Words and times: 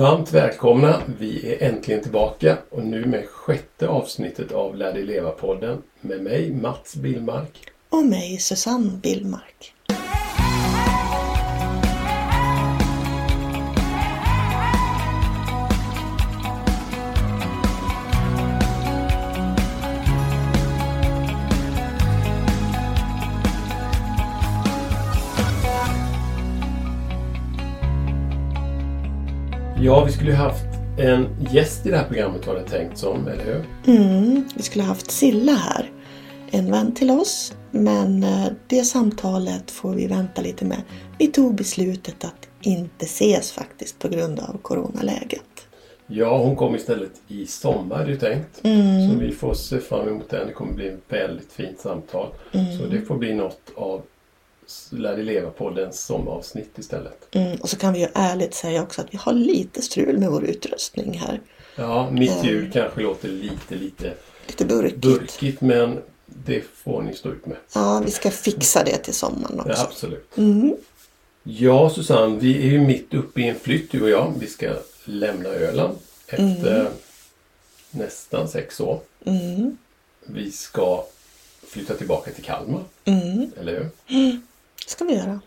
Varmt 0.00 0.32
välkomna! 0.32 1.02
Vi 1.18 1.54
är 1.54 1.68
äntligen 1.68 2.02
tillbaka 2.02 2.58
och 2.70 2.84
nu 2.84 3.06
med 3.06 3.26
sjätte 3.28 3.88
avsnittet 3.88 4.52
av 4.52 4.76
Lär 4.76 4.92
dig 4.92 5.04
leva-podden 5.04 5.82
med 6.00 6.22
mig 6.22 6.54
Mats 6.54 6.96
Billmark. 6.96 7.70
Och 7.88 8.06
mig 8.06 8.38
Susanne 8.38 8.90
Billmark. 9.02 9.74
Ja, 29.90 30.04
vi 30.04 30.12
skulle 30.12 30.30
ju 30.30 30.36
haft 30.36 30.66
en 30.98 31.28
gäst 31.50 31.86
i 31.86 31.90
det 31.90 31.96
här 31.96 32.04
programmet 32.04 32.46
var 32.46 32.54
det 32.54 32.62
tänkt 32.62 32.98
som, 32.98 33.26
eller 33.28 33.44
hur? 33.44 33.64
Mm, 33.96 34.44
vi 34.56 34.62
skulle 34.62 34.84
haft 34.84 35.10
Silla 35.10 35.52
här. 35.52 35.90
En 36.50 36.70
vän 36.70 36.94
till 36.94 37.10
oss. 37.10 37.54
Men 37.70 38.22
eh, 38.22 38.46
det 38.66 38.84
samtalet 38.84 39.70
får 39.70 39.94
vi 39.94 40.06
vänta 40.06 40.42
lite 40.42 40.64
med. 40.64 40.82
Vi 41.18 41.26
tog 41.26 41.54
beslutet 41.54 42.24
att 42.24 42.48
inte 42.60 43.04
ses 43.04 43.52
faktiskt 43.52 43.98
på 43.98 44.08
grund 44.08 44.40
av 44.40 44.58
coronaläget. 44.62 45.66
Ja, 46.06 46.38
hon 46.38 46.56
kom 46.56 46.74
istället 46.74 47.12
i 47.28 47.46
sommar 47.46 48.00
är 48.00 48.06
det 48.06 48.16
tänkt. 48.16 48.60
Mm. 48.62 49.10
Så 49.10 49.18
vi 49.18 49.32
får 49.32 49.54
se 49.54 49.78
fram 49.78 50.08
emot 50.08 50.30
den. 50.30 50.46
Det 50.46 50.52
kommer 50.52 50.72
bli 50.72 50.88
ett 50.88 51.04
väldigt 51.08 51.52
fint 51.52 51.80
samtal. 51.80 52.28
Mm. 52.52 52.78
Så 52.78 52.86
det 52.86 53.00
får 53.00 53.18
bli 53.18 53.34
något 53.34 53.72
av 53.76 54.02
Lär 54.90 55.16
dig 55.16 55.24
leva-poddens 55.24 56.00
sommaravsnitt 56.06 56.78
istället. 56.78 57.26
Mm, 57.34 57.56
och 57.60 57.68
så 57.70 57.76
kan 57.76 57.92
vi 57.92 58.00
ju 58.00 58.08
ärligt 58.14 58.54
säga 58.54 58.82
också 58.82 59.00
att 59.00 59.06
vi 59.14 59.16
har 59.18 59.32
lite 59.32 59.82
strul 59.82 60.18
med 60.18 60.30
vår 60.30 60.44
utrustning 60.44 61.18
här. 61.18 61.40
Ja, 61.76 62.10
mitt 62.10 62.30
Mm. 62.32 62.46
ljud 62.46 62.72
kanske 62.72 63.00
låter 63.00 63.28
lite, 63.28 63.74
lite 63.74 64.14
Lite 64.46 64.64
burkigt. 64.64 64.96
burkigt 65.00 65.60
men 65.60 65.98
det 66.26 66.64
får 66.74 67.02
ni 67.02 67.14
stå 67.14 67.28
ut 67.28 67.46
med. 67.46 67.56
Ja, 67.74 68.02
vi 68.04 68.10
ska 68.10 68.30
fixa 68.30 68.84
det 68.84 68.96
till 68.98 69.14
sommaren 69.14 69.54
Ja, 69.66 69.70
också. 69.72 69.82
absolut. 69.82 70.36
Mm. 70.38 70.76
Ja, 71.42 71.90
Susanne, 71.90 72.38
vi 72.38 72.56
är 72.66 72.70
ju 72.70 72.80
mitt 72.80 73.14
uppe 73.14 73.40
i 73.40 73.48
en 73.48 73.58
flytt 73.58 73.90
du 73.90 74.02
och 74.02 74.10
jag. 74.10 74.32
Vi 74.38 74.46
ska 74.46 74.74
lämna 75.04 75.48
Öland 75.48 75.98
efter 76.26 76.88
nästan 77.90 78.48
sex 78.48 78.80
år. 78.80 79.00
Mm. 79.24 79.76
Vi 80.26 80.50
ska 80.52 81.04
flytta 81.68 81.94
tillbaka 81.94 82.30
till 82.30 82.44
Kalmar, 82.44 82.82
Mm. 83.04 83.50
eller 83.60 83.72
hur? 83.72 83.88
Det 84.90 84.94
ska 84.94 85.04
vi 85.04 85.14
göra. 85.14 85.40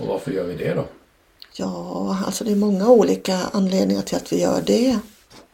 Och 0.00 0.06
varför 0.06 0.30
gör 0.30 0.44
vi 0.44 0.54
det 0.54 0.74
då? 0.74 0.84
Ja, 1.56 2.18
alltså 2.26 2.44
det 2.44 2.50
är 2.52 2.56
många 2.56 2.88
olika 2.88 3.36
anledningar 3.52 4.02
till 4.02 4.16
att 4.16 4.32
vi 4.32 4.40
gör 4.40 4.62
det. 4.66 4.98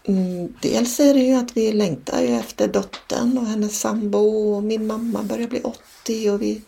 Mm, 0.04 0.54
dels 0.62 1.00
är 1.00 1.14
det 1.14 1.20
ju 1.20 1.34
att 1.34 1.56
vi 1.56 1.72
längtar 1.72 2.22
efter 2.22 2.68
dottern 2.68 3.38
och 3.38 3.46
hennes 3.46 3.80
sambo 3.80 4.18
och 4.18 4.62
min 4.62 4.86
mamma 4.86 5.22
börjar 5.22 5.48
bli 5.48 5.60
80 5.60 6.30
och 6.30 6.42
vi 6.42 6.62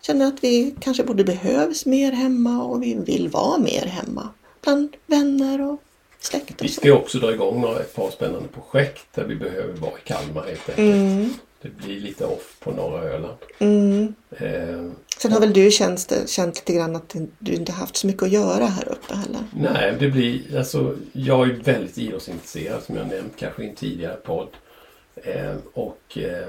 känner 0.00 0.26
att 0.26 0.44
vi 0.44 0.74
kanske 0.80 1.04
både 1.04 1.24
behövs 1.24 1.86
mer 1.86 2.12
hemma 2.12 2.62
och 2.62 2.82
vi 2.82 2.94
vill 2.94 3.28
vara 3.28 3.58
mer 3.58 3.86
hemma 3.86 4.28
bland 4.62 4.96
vänner 5.06 5.60
och 5.60 5.82
släkt 6.20 6.62
Vi 6.62 6.66
och 6.66 6.70
ska 6.70 6.80
så. 6.80 6.86
ju 6.86 6.92
också 6.92 7.18
dra 7.18 7.32
igång 7.34 7.60
några, 7.60 7.80
ett 7.80 7.94
par 7.94 8.10
spännande 8.10 8.48
projekt 8.48 9.06
där 9.14 9.24
vi 9.24 9.36
behöver 9.36 9.72
vara 9.74 9.92
i 9.92 10.08
Kalmar 10.08 10.42
helt 10.42 10.68
enkelt. 10.68 10.78
Mm, 10.78 11.34
Det 11.64 11.70
blir 11.70 12.00
lite 12.00 12.24
off 12.26 12.56
på 12.60 12.70
norra 12.70 13.02
Öland. 13.02 13.34
mm. 13.58 14.14
Eh, 14.30 14.90
Sen 15.18 15.32
har 15.32 15.40
väl 15.40 15.52
du 15.52 15.70
känt, 15.70 16.12
känt 16.26 16.56
lite 16.56 16.72
grann 16.72 16.96
att 16.96 17.14
du 17.38 17.52
inte 17.52 17.72
haft 17.72 17.96
så 17.96 18.06
mycket 18.06 18.22
att 18.22 18.30
göra 18.30 18.66
här 18.66 18.88
uppe 18.88 19.14
heller? 19.14 19.40
Nej, 19.56 19.96
det 19.98 20.08
blir, 20.08 20.58
alltså, 20.58 20.94
jag 21.12 21.50
är 21.50 21.54
väldigt 21.54 21.98
idrottsintresserad 21.98 22.82
som 22.82 22.96
jag 22.96 23.06
nämnt 23.08 23.32
kanske 23.36 23.62
i 23.64 23.68
en 23.68 23.74
tidigare 23.74 24.16
podd. 24.16 24.48
Eh, 25.16 25.54
och 25.74 26.18
eh, 26.18 26.46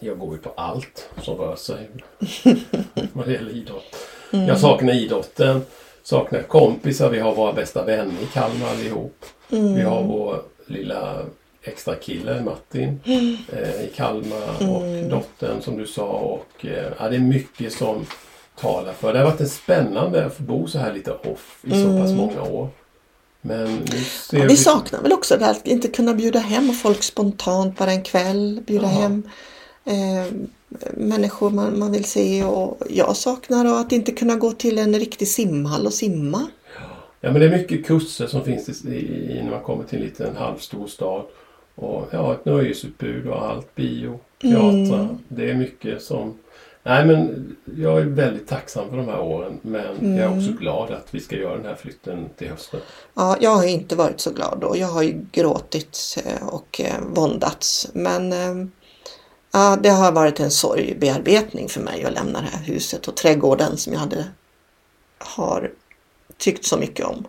jag 0.00 0.18
går 0.18 0.34
ju 0.34 0.40
på 0.42 0.52
allt 0.56 1.08
som 1.22 1.36
rör 1.36 1.56
sig 1.56 1.88
vad 3.12 3.26
det 3.26 3.32
gäller 3.32 3.50
idrott. 3.56 3.96
Jag 4.30 4.60
saknar 4.60 4.92
idrotten, 4.94 5.62
saknar 6.02 6.42
kompisar, 6.42 7.10
vi 7.10 7.18
har 7.18 7.34
våra 7.34 7.52
bästa 7.52 7.84
vänner 7.84 8.22
i 8.22 8.26
Kalmar 8.32 8.68
allihop. 8.70 9.24
Vi 9.48 9.82
har 9.82 10.02
vår 10.02 10.42
lilla 10.66 11.24
extra 11.68 11.94
kille 11.94 12.42
Martin 12.42 13.00
eh, 13.52 13.84
i 13.84 13.90
Kalmar 13.96 14.68
och 14.70 15.10
dottern 15.10 15.62
som 15.62 15.76
du 15.78 15.86
sa. 15.86 16.06
Och, 16.06 16.66
eh, 16.66 16.92
ja, 16.98 17.08
det 17.08 17.16
är 17.16 17.20
mycket 17.20 17.72
som 17.72 18.06
talar 18.60 18.92
för. 18.92 19.12
Det 19.12 19.18
har 19.18 19.26
varit 19.26 19.40
en 19.40 19.48
spännande 19.48 20.24
att 20.26 20.34
få 20.36 20.42
bo 20.42 20.66
så 20.66 20.78
här 20.78 20.92
lite 20.92 21.12
off 21.12 21.58
i 21.62 21.70
så 21.70 21.98
pass 21.98 22.12
många 22.12 22.42
år. 22.42 22.68
Men 23.40 23.74
nu 23.74 23.98
ser 24.00 24.48
Vi 24.48 24.56
saknar 24.56 25.02
väl 25.02 25.12
också 25.12 25.36
det 25.36 25.44
här 25.44 25.50
att 25.50 25.66
inte 25.66 25.88
kunna 25.88 26.14
bjuda 26.14 26.38
hem 26.38 26.72
folk 26.72 27.02
spontant 27.02 27.78
bara 27.78 27.92
en 27.92 28.02
kväll. 28.02 28.62
Bjuda 28.66 28.86
Ja. 28.86 28.88
hem 28.88 29.22
eh, 29.84 30.32
människor 30.94 31.50
man, 31.50 31.78
man 31.78 31.92
vill 31.92 32.04
se. 32.04 32.44
Och 32.44 32.78
jag 32.90 33.16
saknar 33.16 33.80
att 33.80 33.92
inte 33.92 34.12
kunna 34.12 34.36
gå 34.36 34.52
till 34.52 34.78
en 34.78 34.94
riktig 34.94 35.28
simhall 35.28 35.86
och 35.86 35.94
simma. 35.94 36.46
Ja 37.20 37.32
men 37.32 37.40
det 37.40 37.46
är 37.46 37.58
mycket 37.58 37.86
kurser 37.86 38.26
som 38.26 38.44
finns 38.44 38.84
i, 38.84 38.88
i, 38.88 39.40
när 39.44 39.50
man 39.50 39.62
kommer 39.62 39.84
till 39.84 39.98
en 39.98 40.04
liten 40.04 40.36
halvstor 40.36 40.86
stad. 40.86 41.24
Och 41.80 42.08
ja, 42.10 42.34
ett 42.34 42.44
nöjesutbud 42.44 43.26
och 43.26 43.46
allt. 43.46 43.74
Bio, 43.74 44.20
teatrar. 44.40 45.18
Det 45.28 45.50
är 45.50 45.54
mycket 45.54 46.02
som... 46.02 46.38
Nej 46.82 47.06
men 47.06 47.56
jag 47.76 47.98
är 47.98 48.04
väldigt 48.04 48.48
tacksam 48.48 48.90
för 48.90 48.96
de 48.96 49.08
här 49.08 49.20
åren. 49.20 49.58
Men 49.62 50.16
jag 50.16 50.32
är 50.32 50.38
också 50.38 50.52
glad 50.52 50.90
att 50.90 51.14
vi 51.14 51.20
ska 51.20 51.36
göra 51.36 51.56
den 51.56 51.66
här 51.66 51.74
flytten 51.74 52.28
till 52.36 52.48
hösten. 52.48 52.80
Ja, 53.14 53.36
jag 53.40 53.50
har 53.50 53.64
inte 53.64 53.96
varit 53.96 54.20
så 54.20 54.30
glad 54.30 54.58
då. 54.60 54.76
Jag 54.76 54.86
har 54.86 55.02
ju 55.02 55.24
gråtit 55.32 56.18
eh, 56.24 56.48
och 56.48 56.80
eh, 56.80 57.00
våndats. 57.14 57.88
Men 57.92 58.32
eh, 58.32 58.68
ja, 59.52 59.78
det 59.82 59.88
har 59.90 60.12
varit 60.12 60.40
en 60.40 60.50
sorgbearbetning 60.50 61.68
för 61.68 61.80
mig 61.80 62.04
att 62.04 62.12
lämna 62.12 62.40
det 62.40 62.48
här 62.52 62.64
huset 62.64 63.08
och 63.08 63.16
trädgården 63.16 63.76
som 63.76 63.92
jag 63.92 64.00
hade 64.00 64.24
har 65.18 65.70
tyckt 66.38 66.64
så 66.64 66.76
mycket 66.76 67.06
om. 67.06 67.24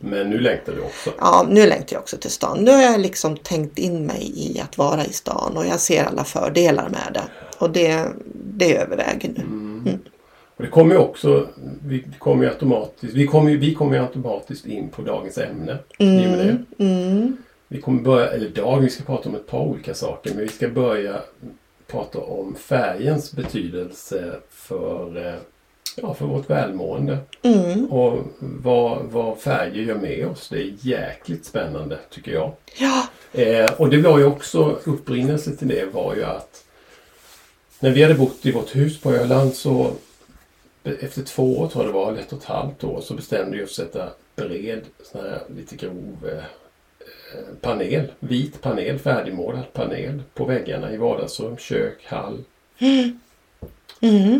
Men 0.00 0.30
nu 0.30 0.38
längtar 0.38 0.72
vi 0.72 0.80
också. 0.80 1.10
Ja, 1.18 1.46
nu 1.50 1.66
längtar 1.66 1.94
jag 1.96 2.00
också 2.00 2.16
till 2.16 2.30
stan. 2.30 2.64
Nu 2.64 2.70
har 2.70 2.82
jag 2.82 3.00
liksom 3.00 3.36
tänkt 3.36 3.78
in 3.78 4.06
mig 4.06 4.32
i 4.34 4.60
att 4.60 4.78
vara 4.78 5.04
i 5.04 5.12
stan 5.12 5.56
och 5.56 5.66
jag 5.66 5.80
ser 5.80 6.04
alla 6.04 6.24
fördelar 6.24 6.88
med 6.88 7.10
det. 7.14 7.24
Och 7.58 7.70
det, 7.70 8.06
det 8.34 8.76
överväger 8.76 9.28
nu. 9.28 9.42
Och 10.56 10.62
det 10.62 10.70
kommer 10.70 10.94
ju 10.94 11.00
också, 11.00 11.48
vi 11.86 12.04
kommer 12.18 12.44
ju 12.44 12.50
automatiskt, 12.50 13.14
vi 13.14 13.26
kommer 13.26 13.50
vi 13.56 13.74
kommer 13.74 14.00
automatiskt 14.00 14.66
in 14.66 14.88
på 14.88 15.02
dagens 15.02 15.38
ämne. 15.38 15.78
det. 16.78 16.84
Mm. 16.84 17.36
Vi 17.68 17.80
kommer 17.80 18.02
börja, 18.02 18.28
eller 18.28 18.48
dag, 18.48 18.80
vi 18.80 18.90
ska 18.90 19.04
prata 19.04 19.28
om 19.28 19.34
ett 19.34 19.46
par 19.46 19.60
olika 19.60 19.94
saker. 19.94 20.30
Men 20.30 20.42
vi 20.42 20.48
ska 20.48 20.68
börja 20.68 21.20
prata 21.86 22.18
om 22.18 22.54
färgens 22.54 23.32
betydelse 23.32 24.36
för, 24.50 25.38
ja, 25.96 26.14
för 26.14 26.26
vårt 26.26 26.50
välmående. 26.50 27.18
Mm. 27.42 27.92
Och 27.92 28.24
vad, 28.38 29.04
vad 29.04 29.38
färger 29.38 29.82
gör 29.82 29.98
med 29.98 30.26
oss. 30.26 30.48
Det 30.48 30.58
är 30.58 30.72
jäkligt 30.80 31.44
spännande 31.44 31.98
tycker 32.10 32.32
jag. 32.32 32.52
Ja, 32.78 33.06
Eh, 33.36 33.72
och 33.76 33.90
det 33.90 34.02
var 34.02 34.18
ju 34.18 34.24
också, 34.24 34.78
upprinnelsen 34.84 35.56
till 35.56 35.68
det 35.68 35.84
var 35.92 36.14
ju 36.14 36.24
att 36.24 36.64
när 37.80 37.90
vi 37.90 38.02
hade 38.02 38.14
bott 38.14 38.46
i 38.46 38.52
vårt 38.52 38.76
hus 38.76 39.00
på 39.00 39.12
Öland 39.12 39.54
så 39.54 39.92
efter 40.84 41.22
två 41.22 41.58
år 41.58 41.68
tror 41.68 41.84
jag 41.84 41.94
det 41.94 41.98
var, 41.98 42.12
eller 42.12 42.20
ett 42.20 42.32
och 42.32 42.38
ett 42.38 42.44
halvt 42.44 42.84
år, 42.84 43.00
så 43.00 43.14
bestämde 43.14 43.56
vi 43.56 43.64
oss 43.64 43.68
att 43.68 43.86
sätta 43.86 44.08
bred, 44.36 44.82
sån 45.02 45.20
här 45.20 45.42
lite 45.56 45.76
grov 45.76 46.28
eh, 46.28 46.36
eh, 46.36 47.54
panel, 47.60 48.12
vit 48.18 48.60
panel, 48.60 48.98
färdigmålad 48.98 49.72
panel 49.72 50.22
på 50.34 50.44
väggarna 50.44 50.92
i 50.92 50.96
vardagsrum, 50.96 51.56
kök, 51.56 52.06
hall. 52.06 52.44
mm. 54.00 54.34
Eh, 54.34 54.38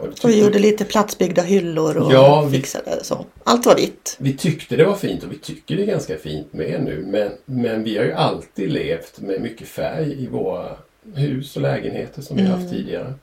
och 0.00 0.08
det 0.08 0.24
och 0.24 0.30
vi 0.30 0.40
gjorde 0.40 0.58
lite 0.58 0.84
platsbyggda 0.84 1.42
hyllor 1.42 1.96
och 1.96 2.12
Ja, 2.12 2.42
vi- 2.50 2.56
fixade 2.58 3.04
så. 3.04 3.26
Allt 3.44 3.66
var 3.66 3.74
vitt. 3.76 4.16
Vi 4.18 4.36
tyckte 4.36 4.76
det 4.76 4.84
var 4.84 4.94
fint 4.96 5.22
och 5.24 5.32
vi 5.32 5.38
tycker 5.38 5.76
det 5.76 5.82
är 5.82 5.86
ganska 5.86 6.16
fint 6.18 6.52
med 6.52 6.82
nu. 6.84 7.06
Men, 7.10 7.30
men 7.44 7.84
vi 7.84 7.96
har 7.98 8.04
ju 8.04 8.12
alltid 8.12 8.70
levt 8.70 9.20
med 9.20 9.40
mycket 9.42 9.68
färg 9.68 10.22
i 10.24 10.26
våra 10.26 10.76
hus 11.14 11.56
och 11.56 11.62
lägenheter 11.62 12.22
som 12.22 12.36
vi 12.36 12.42
Mm. 12.42 12.52
haft 12.60 12.70
tidigare. 12.72 13.14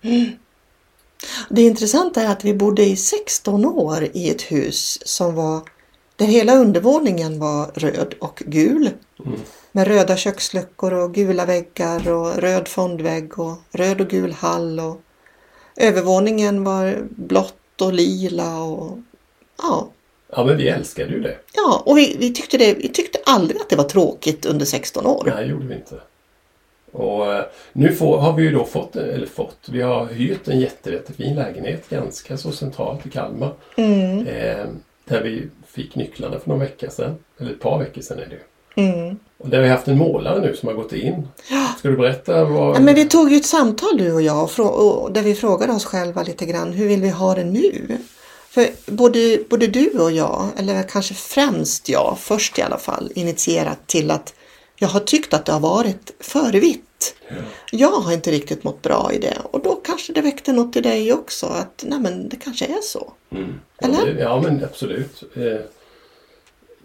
Det 1.49 1.61
intressanta 1.61 2.21
är 2.21 2.31
att 2.31 2.45
vi 2.45 2.53
bodde 2.53 2.83
i 2.85 2.95
16 2.95 3.65
år 3.65 4.07
i 4.13 4.29
ett 4.29 4.41
hus 4.41 4.99
som 5.07 5.35
var 5.35 5.61
där 6.15 6.25
hela 6.25 6.55
undervåningen 6.55 7.39
var 7.39 7.71
röd 7.73 8.13
och 8.19 8.43
gul. 8.45 8.89
Mm. 9.25 9.39
Med 9.71 9.87
röda 9.87 10.17
köksluckor 10.17 10.93
och 10.93 11.13
gula 11.13 11.45
väggar 11.45 12.09
och 12.11 12.35
röd 12.37 12.67
fondvägg 12.67 13.39
och 13.39 13.57
röd 13.71 14.01
och 14.01 14.07
gul 14.07 14.31
hall. 14.31 14.79
Och 14.79 15.01
övervåningen 15.75 16.63
var 16.63 16.97
blått 17.09 17.81
och 17.81 17.93
lila 17.93 18.63
och 18.63 18.97
ja. 19.57 19.87
Ja 20.33 20.43
men 20.43 20.57
vi 20.57 20.67
älskade 20.67 21.11
ju 21.11 21.21
det. 21.21 21.37
Ja, 21.53 21.83
och 21.85 21.97
vi, 21.97 22.15
vi, 22.19 22.33
tyckte 22.33 22.57
det, 22.57 22.73
vi 22.73 22.89
tyckte 22.89 23.19
aldrig 23.25 23.61
att 23.61 23.69
det 23.69 23.75
var 23.75 23.83
tråkigt 23.83 24.45
under 24.45 24.65
16 24.65 25.05
år. 25.05 25.23
Nej, 25.25 25.43
det 25.43 25.51
gjorde 25.51 25.67
vi 25.67 25.75
inte. 25.75 25.95
Och 26.91 27.33
eh, 27.33 27.45
nu 27.73 27.93
får, 27.93 28.17
har 28.17 28.33
vi 28.33 28.43
ju 28.43 28.51
då 28.51 28.65
fått, 28.65 28.95
eller 28.95 29.27
fått, 29.27 29.69
vi 29.71 29.81
har 29.81 30.05
hyrt 30.05 30.47
en 30.47 30.59
jätte, 30.59 30.91
jättefin 30.91 31.35
lägenhet 31.35 31.89
ganska 31.89 32.37
så 32.37 32.51
centralt 32.51 33.05
i 33.05 33.09
Kalmar. 33.09 33.53
Mm. 33.75 34.27
Eh, 34.27 34.65
där 35.05 35.21
vi 35.21 35.47
fick 35.67 35.95
nycklarna 35.95 36.39
för 36.39 36.49
någon 36.49 36.59
vecka 36.59 36.89
sedan. 36.89 37.15
Eller 37.39 37.51
ett 37.51 37.59
par 37.59 37.79
veckor 37.79 38.01
sedan 38.01 38.19
är 38.19 38.25
det 38.25 38.35
ju. 38.35 38.41
Mm. 38.75 39.19
Och 39.37 39.49
där 39.49 39.57
har 39.57 39.63
vi 39.63 39.69
haft 39.69 39.87
en 39.87 39.97
målare 39.97 40.41
nu 40.41 40.55
som 40.55 40.67
har 40.67 40.75
gått 40.75 40.93
in. 40.93 41.27
Ska 41.77 41.89
du 41.89 41.97
berätta 41.97 42.45
vad... 42.45 42.75
Ja, 42.75 42.79
men 42.79 42.95
vi 42.95 43.05
tog 43.05 43.31
ju 43.31 43.37
ett 43.37 43.45
samtal 43.45 43.97
du 43.97 44.13
och 44.13 44.21
jag 44.21 44.49
och 44.59 45.11
där 45.11 45.21
vi 45.21 45.35
frågade 45.35 45.73
oss 45.73 45.85
själva 45.85 46.23
lite 46.23 46.45
grann 46.45 46.73
hur 46.73 46.87
vill 46.87 47.01
vi 47.01 47.09
ha 47.09 47.35
det 47.35 47.43
nu? 47.43 47.97
För 48.49 48.67
både, 48.85 49.39
både 49.49 49.67
du 49.67 49.99
och 49.99 50.11
jag, 50.11 50.47
eller 50.57 50.83
kanske 50.83 51.13
främst 51.13 51.89
jag, 51.89 52.17
först 52.19 52.59
i 52.59 52.61
alla 52.61 52.77
fall, 52.77 53.11
initierat 53.15 53.87
till 53.87 54.11
att 54.11 54.33
jag 54.75 54.87
har 54.87 54.99
tyckt 54.99 55.33
att 55.33 55.45
det 55.45 55.51
har 55.51 55.59
varit 55.59 56.13
för 56.19 56.51
vitt. 56.51 57.15
Jag 57.71 57.91
har 57.91 58.13
inte 58.13 58.31
riktigt 58.31 58.63
mått 58.63 58.81
bra 58.81 59.11
i 59.13 59.19
det 59.19 59.37
och 59.51 59.63
då 59.63 59.75
kanske 59.75 60.13
det 60.13 60.21
väckte 60.21 60.53
något 60.53 60.75
i 60.75 60.81
dig 60.81 61.13
också 61.13 61.45
att 61.45 61.85
nej 61.87 61.99
men 61.99 62.29
det 62.29 62.35
kanske 62.35 62.65
är 62.65 62.81
så. 62.83 63.13
Mm. 63.31 63.59
Ja, 63.79 63.87
Eller? 63.87 64.13
det, 64.13 64.21
ja 64.21 64.41
men 64.41 64.63
absolut. 64.63 65.23
Eh, 65.35 65.61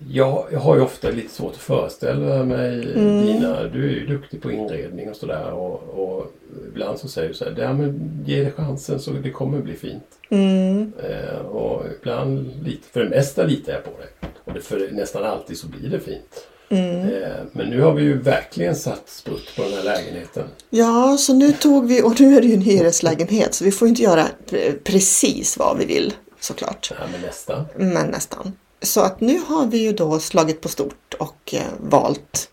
jag, 0.08 0.46
jag 0.52 0.60
har 0.60 0.76
ju 0.76 0.82
ofta 0.82 1.10
lite 1.10 1.34
svårt 1.34 1.52
att 1.52 1.58
föreställa 1.58 2.44
mig 2.44 2.92
Mm. 2.94 3.26
dina... 3.26 3.62
Du 3.64 3.84
är 3.88 3.90
ju 3.94 4.06
duktig 4.06 4.42
på 4.42 4.52
inredning 4.52 5.10
och 5.10 5.16
sådär 5.16 5.50
och, 5.52 5.82
och 5.82 6.32
ibland 6.68 6.98
så 6.98 7.08
säger 7.08 7.28
du 7.28 7.34
så 7.34 7.44
här, 7.44 7.56
ja 7.58 7.72
men 7.72 8.20
ge 8.26 8.44
det 8.44 8.50
chansen 8.50 9.00
så 9.00 9.10
det 9.10 9.30
kommer 9.30 9.58
bli 9.58 9.74
fint. 9.76 10.06
Mm. 10.30 10.92
Eh, 11.08 11.38
och 11.38 11.82
ibland, 12.00 12.50
lite, 12.64 12.88
för 12.92 13.00
det 13.04 13.08
mesta 13.10 13.42
litar 13.42 13.72
jag 13.72 13.84
på 13.84 13.90
dig. 13.90 14.30
Och 14.44 14.52
det, 14.52 14.60
för 14.60 14.88
nästan 14.92 15.24
alltid 15.24 15.58
så 15.58 15.66
blir 15.66 15.90
det 15.90 16.00
fint. 16.00 16.46
Mm. 16.68 17.00
Eh, 17.00 17.28
men 17.52 17.70
nu 17.70 17.80
har 17.80 17.92
vi 17.94 18.02
ju 18.02 18.18
verkligen 18.18 18.76
satt 18.76 19.08
sprutt 19.08 19.56
på 19.56 19.62
den 19.62 19.72
här 19.72 19.84
lägenheten. 19.84 20.44
Ja, 20.70 21.16
så 21.18 21.34
nu 21.34 21.52
tog 21.52 21.86
vi, 21.88 22.02
och 22.02 22.20
nu 22.20 22.36
är 22.36 22.40
det 22.40 22.46
ju 22.46 22.54
en 22.54 22.60
hyreslägenhet 22.60 23.54
så 23.54 23.64
vi 23.64 23.70
får 23.70 23.88
inte 23.88 24.02
göra 24.02 24.24
pre- 24.50 24.78
precis 24.84 25.58
vad 25.58 25.78
vi 25.78 25.84
vill 25.84 26.12
såklart. 26.40 26.92
Ja, 26.98 27.06
men 27.12 27.20
nästan. 27.20 27.64
Men 27.76 28.06
nästan. 28.10 28.52
Så 28.82 29.00
att 29.00 29.20
nu 29.20 29.38
har 29.46 29.66
vi 29.66 29.78
ju 29.78 29.92
då 29.92 30.18
slagit 30.18 30.60
på 30.60 30.68
stort 30.68 31.14
och 31.18 31.54
eh, 31.54 31.60
valt 31.80 32.50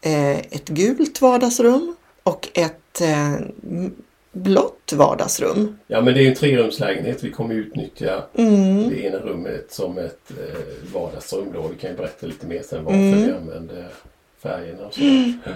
eh, 0.00 0.38
ett 0.38 0.68
gult 0.68 1.20
vardagsrum 1.20 1.96
och 2.22 2.48
ett 2.54 3.00
eh, 3.00 3.32
blått 4.32 4.92
vardagsrum. 4.92 5.78
Ja 5.86 6.00
men 6.00 6.14
det 6.14 6.22
är 6.24 6.28
en 6.28 6.34
trerumslägenhet. 6.34 7.22
Vi 7.24 7.30
kommer 7.30 7.54
utnyttja 7.54 8.22
Mm. 8.34 8.88
det 8.88 9.04
ena 9.04 9.18
rummet 9.18 9.72
som 9.72 9.98
ett 9.98 10.30
eh, 10.30 10.92
vardagsrum 10.94 11.52
då. 11.52 11.68
Vi 11.68 11.74
kan 11.76 11.90
ju 11.90 11.96
berätta 11.96 12.26
lite 12.26 12.46
mer 12.46 12.62
sen 12.62 12.84
varför 12.84 12.98
Mm. 12.98 13.24
vi 13.26 13.32
använder 13.32 13.88
färgerna 14.42 14.86
och 14.86 14.94
sådär. 14.94 15.38
Ja. 15.44 15.52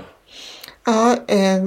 Ja, 0.84 1.16
eh, 1.34 1.64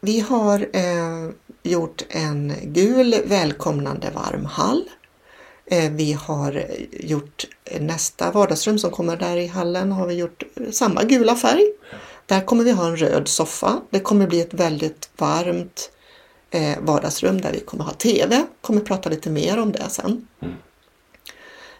vi 0.00 0.20
har 0.20 0.58
eh, 0.72 1.30
gjort 1.62 2.02
en 2.08 2.52
gul 2.62 3.14
välkomnande 3.26 4.10
varm 4.14 4.44
hall. 4.44 4.84
Eh, 5.66 5.90
vi 5.92 6.12
har 6.12 6.64
gjort 6.92 7.44
nästa 7.80 8.30
vardagsrum 8.30 8.78
som 8.78 8.90
kommer 8.90 9.16
där 9.16 9.36
i 9.36 9.46
hallen 9.46 9.92
har 9.92 10.06
vi 10.06 10.14
gjort 10.14 10.42
samma 10.70 11.02
gula 11.02 11.36
färg. 11.36 11.64
Där 12.26 12.40
kommer 12.40 12.64
vi 12.64 12.70
ha 12.70 12.86
en 12.86 12.96
röd 12.96 13.28
soffa. 13.28 13.80
Det 13.90 14.00
kommer 14.00 14.26
bli 14.26 14.40
ett 14.40 14.54
väldigt 14.54 15.10
varmt 15.16 15.90
eh, 16.50 16.78
vardagsrum 16.80 17.40
där 17.40 17.52
vi 17.52 17.60
kommer 17.60 17.84
ha 17.84 17.92
TV. 17.92 18.44
Kommer 18.60 18.80
prata 18.80 19.08
lite 19.08 19.30
mer 19.30 19.58
om 19.58 19.72
det 19.72 19.88
sen. 19.88 20.28
Mm. 20.42 20.54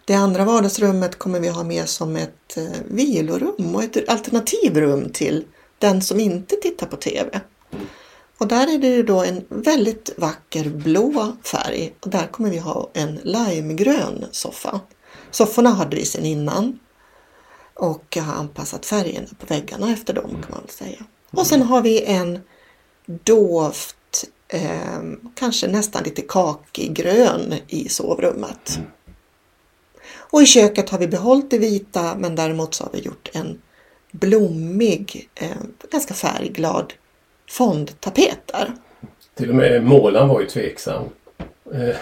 Det 0.05 0.15
andra 0.15 0.45
vardagsrummet 0.45 1.19
kommer 1.19 1.41
vi 1.41 1.49
ha 1.49 1.65
med 1.65 1.89
som 1.89 2.17
ett 2.17 2.57
eh, 2.57 2.81
vilorum 2.85 3.75
och 3.75 3.85
ett 3.85 4.09
alternativrum 4.09 5.11
till 5.13 5.45
den 5.79 6.03
som 6.03 6.21
inte 6.21 6.57
tittar 6.57 6.87
på 6.87 6.97
TV. 6.97 7.41
Och 8.39 8.49
där 8.49 8.75
är 8.75 8.79
det 8.79 8.87
ju 8.89 9.03
då 9.03 9.23
en 9.23 9.45
väldigt 9.49 10.11
vacker 10.17 10.65
blå 10.69 11.37
färg 11.45 11.95
och 12.01 12.11
där 12.11 12.27
kommer 12.27 12.51
vi 12.51 12.59
ha 12.59 12.91
en 12.93 13.21
limegrön 13.23 14.25
soffa. 14.31 14.81
Sofforna 15.33 15.71
hade 15.71 15.97
vi 15.97 16.05
sedan 16.05 16.27
innan 16.27 16.79
och 17.75 18.05
jag 18.17 18.23
har 18.23 18.35
anpassat 18.35 18.87
färgerna 18.87 19.29
på 19.39 19.47
väggarna 19.47 19.93
efter 19.93 20.15
dem 20.15 20.31
kan 20.31 20.51
man 20.51 20.69
säga. 20.69 21.05
Och 21.31 21.47
sen 21.47 21.63
har 21.63 21.83
vi 21.83 22.05
en 22.05 22.41
dovt, 23.07 24.25
eh, 24.49 25.03
kanske 25.35 25.69
nästan 25.69 26.03
lite 26.03 26.23
kakig 26.23 26.95
grön 26.95 27.55
i 27.69 27.89
sovrummet. 27.89 28.79
Och 30.15 30.43
i 30.43 30.47
köket 30.47 30.91
har 30.91 30.99
vi 30.99 31.09
behållit 31.09 31.51
det 31.51 31.59
vita 31.59 32.15
men 32.19 32.35
däremot 32.35 32.75
så 32.75 32.85
har 32.85 32.91
vi 32.93 32.99
gjort 32.99 33.31
en 33.33 33.63
blommig, 34.11 35.29
eh, 35.35 35.57
ganska 35.91 36.15
färgglad 36.15 36.93
fondtapet 37.51 38.39
där. 38.47 38.75
Till 39.35 39.51
och 39.51 39.57
med 39.57 39.85
målaren 39.85 40.29
var 40.29 40.41
ju 40.41 40.47
tveksam. 40.47 41.05
Eh, 41.75 41.97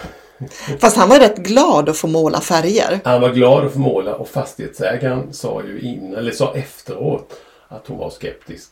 Fast 0.79 0.97
han 0.97 1.09
var 1.09 1.19
rätt 1.19 1.37
glad 1.37 1.89
att 1.89 1.97
få 1.97 2.07
måla 2.07 2.41
färger. 2.41 2.99
han 3.03 3.21
var 3.21 3.29
glad 3.29 3.65
att 3.65 3.73
få 3.73 3.79
måla 3.79 4.15
och 4.15 4.27
fastighetsägaren 4.27 5.33
sa 5.33 5.61
ju 5.63 5.79
in, 5.81 6.15
eller 6.15 6.31
sa 6.31 6.53
efteråt 6.55 7.33
att 7.67 7.87
hon 7.87 7.97
var 7.97 8.09
skeptisk. 8.09 8.69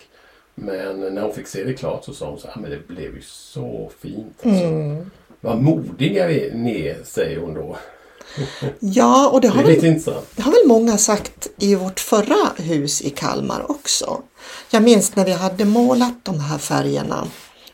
Men 0.56 1.00
när 1.16 1.22
hon 1.22 1.34
fick 1.34 1.48
se 1.48 1.64
det 1.64 1.74
klart 1.74 2.06
så 2.06 2.14
sa 2.14 2.30
hon 2.30 2.40
så 2.40 2.48
här, 2.48 2.54
"Ah, 2.58 2.60
men 2.60 2.72
det 2.72 2.88
blev 2.88 3.16
ju 3.16 3.22
så 3.22 3.92
fint. 4.02 4.38
Alltså. 4.44 4.64
Mm. 4.64 5.12
Vad 5.42 5.62
modiga 5.62 6.28
vi 6.28 6.52
ni 6.56 6.88
är, 6.88 6.98
säger 7.04 7.40
hon 7.40 7.54
då. 7.54 7.78
Ja, 8.80 9.30
och 9.30 9.42
det 9.42 9.48
Det 9.48 9.54
har, 9.54 9.64
lite 9.64 9.90
väl, 9.90 10.16
det 10.36 10.42
har 10.42 10.52
väl 10.52 10.68
många 10.68 10.98
sagt 10.98 11.48
i 11.58 11.76
vårt 11.76 12.00
förra 12.00 12.48
hus 12.58 13.02
i 13.02 13.10
Kalmar 13.10 13.72
också. 13.72 14.22
Jag 14.72 14.84
minns 14.84 15.16
när 15.16 15.26
vi 15.26 15.32
hade 15.32 15.66
målat 15.66 16.14
de 16.24 16.40
här 16.40 16.58
färgerna 16.58 17.28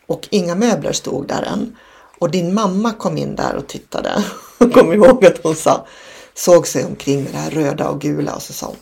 och 0.06 0.28
inga 0.32 0.56
möbler 0.56 0.92
stod 0.92 1.28
där 1.28 1.44
än. 1.54 1.76
Och 2.20 2.32
din 2.32 2.54
mamma 2.54 2.92
kom 2.94 3.18
in 3.18 3.36
där 3.36 3.56
och 3.56 3.68
tittade. 3.68 4.24
Och 4.58 4.72
kom 4.74 4.94
ihåg 4.94 5.26
att 5.26 5.40
hon 5.44 5.56
sa, 5.56 5.86
såg 6.34 6.68
sig 6.68 6.86
omkring 6.86 7.24
med 7.24 7.32
det 7.34 7.38
här 7.38 7.52
röda 7.52 7.90
och 7.90 8.02
gula 8.02 8.36
och 8.36 8.42
så 8.42 8.54
sa 8.54 8.66
hon 8.68 8.76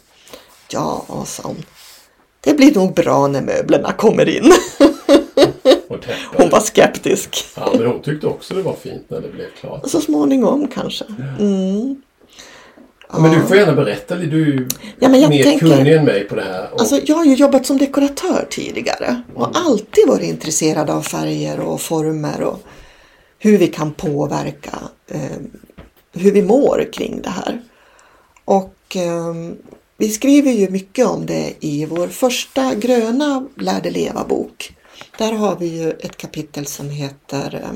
Ja, 0.70 1.06
sa 1.26 1.44
hon. 1.44 1.66
Det 2.42 2.54
blir 2.54 2.76
nog 2.76 2.94
bra 2.94 3.28
när 3.28 3.42
möblerna 3.42 3.92
kommer 3.94 4.30
in. 4.30 4.52
Och. 5.88 6.06
Hon 6.38 6.50
var 6.50 6.60
skeptisk. 6.60 7.46
Ja, 7.56 7.74
men 7.78 7.88
hon 7.88 8.02
tyckte 8.02 8.28
också 8.28 8.54
det 8.54 8.62
var 8.62 8.74
fint 8.74 9.10
när 9.10 9.22
det 9.22 9.30
blev 9.30 9.46
klart. 9.62 9.90
Så 9.90 10.02
småningom 10.02 10.68
kanske. 10.68 11.06
Mm. 11.40 12.02
Ja, 13.12 13.20
men 13.20 13.32
du 13.32 13.48
får 13.48 13.58
gärna 13.58 13.74
berätta 13.74 14.16
lite. 14.16 14.32
Du 14.36 14.54
är 14.58 14.68
Ja, 15.00 15.10
men 15.10 15.22
jag 15.22 15.30
mer 15.30 15.44
tänker- 15.44 15.68
kunnig 15.76 15.94
än 15.94 16.06
mig 16.06 16.24
på 16.28 16.36
det 16.36 16.42
här. 16.44 16.70
Och, 16.74 16.80
Alltså, 16.80 17.00
jag 17.06 17.16
har 17.16 17.26
ju 17.26 17.34
jobbat 17.36 17.66
som 17.66 17.78
dekoratör 17.78 18.48
tidigare 18.50 19.22
och 19.36 19.50
alltid 19.58 20.08
varit 20.08 20.24
intresserad 20.24 20.90
av 20.90 21.02
färger 21.02 21.60
och 21.60 21.82
former 21.82 22.42
och 22.42 22.60
hur 23.44 23.58
vi 23.58 23.68
kan 23.68 23.94
påverka 23.94 24.80
eh, 25.08 25.38
hur 26.12 26.32
vi 26.32 26.42
mår 26.42 26.90
kring 26.94 27.22
det 27.22 27.30
här. 27.30 27.62
Och 28.46 28.96
eh, 28.96 29.34
vi 29.98 30.10
skriver 30.10 30.52
ju 30.52 30.70
mycket 30.70 31.08
om 31.08 31.26
det 31.26 31.54
i 31.60 31.86
vår 31.86 32.08
första 32.08 32.76
gröna 32.76 33.48
Lärde 33.56 33.92
leva-bok. 33.92 34.76
Där 35.18 35.32
har 35.32 35.56
vi 35.56 35.68
ju 35.68 35.92
ett 35.92 36.18
kapitel 36.18 36.66
som 36.66 36.90
heter 36.90 37.76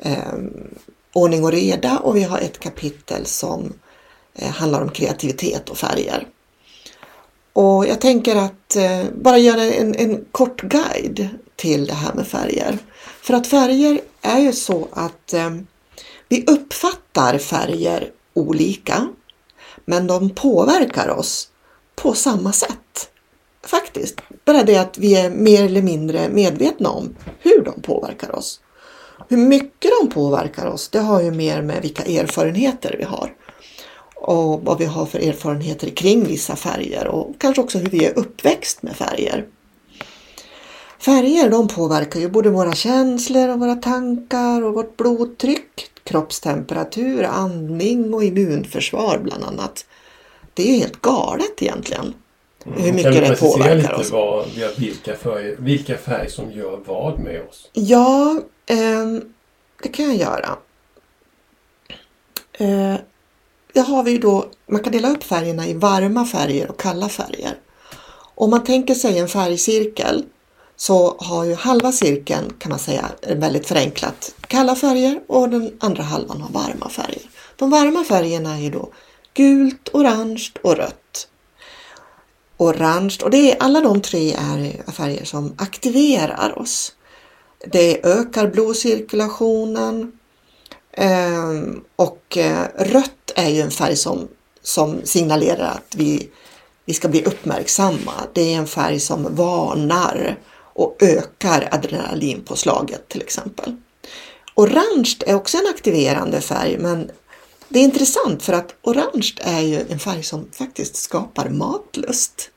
eh, 0.00 0.12
eh, 0.12 0.34
Ordning 1.12 1.44
och 1.44 1.52
reda 1.52 1.98
och 1.98 2.16
vi 2.16 2.22
har 2.22 2.38
ett 2.38 2.58
kapitel 2.58 3.26
som 3.26 3.72
eh, 4.34 4.50
handlar 4.50 4.82
om 4.82 4.90
kreativitet 4.90 5.68
och 5.68 5.78
färger. 5.78 6.26
Och 7.52 7.86
jag 7.86 8.00
tänker 8.00 8.36
att 8.36 8.76
eh, 8.76 9.04
bara 9.22 9.38
göra 9.38 9.62
en, 9.62 9.94
en 9.94 10.24
kort 10.32 10.62
guide 10.62 11.28
till 11.56 11.86
det 11.86 11.94
här 11.94 12.14
med 12.14 12.26
färger. 12.26 12.78
För 13.22 13.34
att 13.34 13.46
färger 13.46 14.00
är 14.22 14.38
ju 14.38 14.52
så 14.52 14.88
att 14.92 15.32
eh, 15.32 15.50
vi 16.28 16.44
uppfattar 16.46 17.38
färger 17.38 18.10
olika 18.34 19.08
men 19.84 20.06
de 20.06 20.30
påverkar 20.30 21.08
oss 21.08 21.48
på 21.96 22.14
samma 22.14 22.52
sätt. 22.52 23.10
Faktiskt. 23.66 24.20
Bara 24.44 24.62
det 24.62 24.76
att 24.76 24.98
vi 24.98 25.16
är 25.16 25.30
mer 25.30 25.64
eller 25.64 25.82
mindre 25.82 26.28
medvetna 26.28 26.88
om 26.90 27.16
hur 27.38 27.64
de 27.64 27.82
påverkar 27.82 28.34
oss. 28.36 28.60
Hur 29.28 29.36
mycket 29.36 29.90
de 30.00 30.10
påverkar 30.10 30.66
oss, 30.66 30.88
det 30.88 30.98
har 30.98 31.22
ju 31.22 31.30
mer 31.30 31.62
med 31.62 31.82
vilka 31.82 32.02
erfarenheter 32.04 32.96
vi 32.98 33.04
har 33.04 33.34
och 34.30 34.60
vad 34.64 34.78
vi 34.78 34.84
har 34.84 35.06
för 35.06 35.18
erfarenheter 35.18 35.90
kring 35.90 36.24
vissa 36.24 36.56
färger 36.56 37.06
och 37.06 37.34
kanske 37.38 37.62
också 37.62 37.78
hur 37.78 37.90
vi 37.90 38.04
är 38.04 38.18
uppväxt 38.18 38.82
med 38.82 38.96
färger. 38.96 39.46
Färger 40.98 41.50
de 41.50 41.68
påverkar 41.68 42.20
ju 42.20 42.28
både 42.28 42.50
våra 42.50 42.72
känslor 42.72 43.48
och 43.48 43.58
våra 43.58 43.74
tankar 43.74 44.62
och 44.62 44.74
vårt 44.74 44.96
blodtryck, 44.96 45.90
kroppstemperatur, 46.04 47.24
andning 47.24 48.14
och 48.14 48.24
immunförsvar 48.24 49.18
bland 49.18 49.44
annat. 49.44 49.86
Det 50.54 50.62
är 50.62 50.66
ju 50.66 50.78
helt 50.78 51.00
galet 51.00 51.62
egentligen 51.62 52.14
hur 52.64 52.86
kan 52.86 52.94
mycket 52.94 53.28
det 53.28 53.36
påverkar 53.40 53.76
lite 53.76 53.94
oss. 53.94 54.10
Vad, 54.10 54.46
vilka, 54.78 55.16
färger, 55.16 55.56
vilka 55.58 55.96
färger 55.96 56.30
som 56.30 56.52
gör 56.52 56.80
vad 56.86 57.18
med 57.18 57.42
oss? 57.48 57.70
Ja, 57.72 58.40
ehm, 58.66 59.32
det 59.82 59.88
kan 59.88 60.06
jag 60.06 60.16
göra. 60.16 60.56
Eh, 62.52 62.94
det 63.72 63.80
har 63.80 64.02
vi 64.02 64.10
ju 64.10 64.18
då, 64.18 64.46
man 64.66 64.82
kan 64.82 64.92
dela 64.92 65.10
upp 65.10 65.24
färgerna 65.24 65.66
i 65.66 65.74
varma 65.74 66.26
färger 66.26 66.70
och 66.70 66.80
kalla 66.80 67.08
färger. 67.08 67.58
Om 68.34 68.50
man 68.50 68.64
tänker 68.64 68.94
sig 68.94 69.18
en 69.18 69.28
färgcirkel 69.28 70.24
så 70.76 71.16
har 71.18 71.44
ju 71.44 71.54
halva 71.54 71.92
cirkeln 71.92 72.52
kan 72.58 72.70
man 72.70 72.78
säga 72.78 73.10
väldigt 73.36 73.66
förenklat 73.66 74.34
kalla 74.50 74.74
färger 74.74 75.20
och 75.26 75.48
den 75.48 75.76
andra 75.80 76.02
halvan 76.02 76.40
har 76.40 76.50
varma 76.50 76.88
färger. 76.88 77.22
De 77.56 77.70
varma 77.70 78.04
färgerna 78.04 78.54
är 78.54 78.60
ju 78.60 78.70
då 78.70 78.92
gult, 79.34 79.88
orange 79.92 80.50
och 80.62 80.76
rött. 80.76 81.28
Orange, 82.56 83.18
och 83.24 83.30
det 83.30 83.52
är, 83.52 83.62
alla 83.62 83.80
de 83.80 84.00
tre 84.00 84.32
är 84.32 84.92
färger 84.92 85.24
som 85.24 85.54
aktiverar 85.58 86.58
oss. 86.58 86.92
Det 87.66 88.06
ökar 88.06 88.46
blodcirkulationen 88.46 90.12
Ehm, 90.92 91.84
och 91.96 92.36
eh, 92.36 92.66
rött 92.78 93.32
är 93.36 93.48
ju 93.48 93.60
en 93.60 93.70
färg 93.70 93.96
som, 93.96 94.28
som 94.62 95.00
signalerar 95.04 95.70
att 95.70 95.94
vi, 95.96 96.28
vi 96.84 96.94
ska 96.94 97.08
bli 97.08 97.24
uppmärksamma. 97.24 98.12
Det 98.32 98.54
är 98.54 98.58
en 98.58 98.66
färg 98.66 99.00
som 99.00 99.34
varnar 99.34 100.38
och 100.56 100.96
ökar 101.02 101.68
adrenalinpåslaget 101.70 103.08
till 103.08 103.22
exempel. 103.22 103.76
Orange 104.54 105.16
är 105.26 105.34
också 105.34 105.58
en 105.58 105.66
aktiverande 105.74 106.40
färg 106.40 106.78
men 106.78 107.10
det 107.68 107.78
är 107.78 107.84
intressant 107.84 108.42
för 108.42 108.52
att 108.52 108.74
orange 108.82 109.32
är 109.38 109.60
ju 109.60 109.80
en 109.88 109.98
färg 109.98 110.22
som 110.22 110.48
faktiskt 110.52 110.96
skapar 110.96 111.48
matlust. 111.48 112.50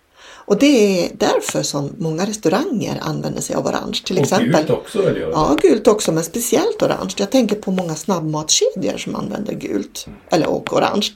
Och 0.45 0.57
det 0.59 0.65
är 1.05 1.11
därför 1.17 1.63
som 1.63 1.89
många 1.97 2.25
restauranger 2.25 2.99
använder 3.01 3.41
sig 3.41 3.55
av 3.55 3.65
orange. 3.67 3.99
Till 4.05 4.17
och 4.17 4.23
exempel. 4.23 4.51
gult 4.51 4.69
också 4.69 5.01
väl? 5.01 5.17
Ja, 5.31 5.57
gult 5.61 5.87
också, 5.87 6.11
men 6.11 6.23
speciellt 6.23 6.81
orange. 6.81 7.13
Jag 7.17 7.31
tänker 7.31 7.55
på 7.55 7.71
många 7.71 7.95
snabbmatskedjor 7.95 8.97
som 8.97 9.15
använder 9.15 9.53
gult 9.53 10.07
eller 10.31 10.47
och 10.49 10.73
orange. 10.73 11.09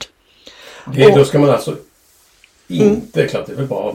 Det, 0.94 1.06
Och- 1.06 1.18
då 1.18 1.24
ska 1.24 1.38
man 1.38 1.50
alltså 1.50 1.76
inte, 2.70 3.26
klart 3.28 3.46
det 3.46 3.52
är 3.52 3.56
väl 3.56 3.66
bara, 3.66 3.94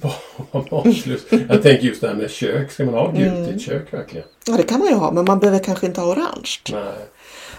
bara 0.00 0.64
matlust. 0.84 1.26
Jag 1.30 1.62
tänker 1.62 1.82
just 1.86 2.00
det 2.00 2.08
här 2.08 2.14
med 2.14 2.30
kök. 2.30 2.72
Ska 2.72 2.84
man 2.84 2.94
ha 2.94 3.06
gult 3.12 3.18
Mm. 3.32 3.44
i 3.44 3.54
ett 3.54 3.62
kök 3.62 3.92
verkligen? 3.92 4.26
Ja, 4.46 4.56
det 4.56 4.62
kan 4.62 4.78
man 4.78 4.88
ju 4.88 4.94
ha, 4.94 5.12
men 5.12 5.24
man 5.24 5.38
behöver 5.38 5.58
kanske 5.64 5.86
inte 5.86 6.00
ha 6.00 6.12
orange. 6.12 6.50
Nej. 6.72 6.82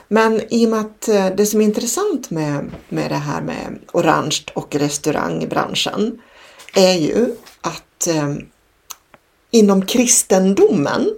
Men 0.08 0.42
i 0.50 0.66
och 0.66 0.70
med 0.70 0.80
att 0.80 1.08
eh, 1.08 1.28
det 1.38 1.46
som 1.46 1.62
är 1.62 1.66
intressant 1.66 2.30
med, 2.30 2.72
med 2.90 3.12
det 3.12 3.16
här 3.16 3.42
med 3.42 3.80
orange 3.94 4.38
och 4.54 4.76
restaurangbranschen 4.76 6.22
är 6.76 6.94
ju 6.94 7.36
att 7.62 8.08
eh, 8.08 8.36
inom 9.52 9.86
kristendomen 9.86 11.10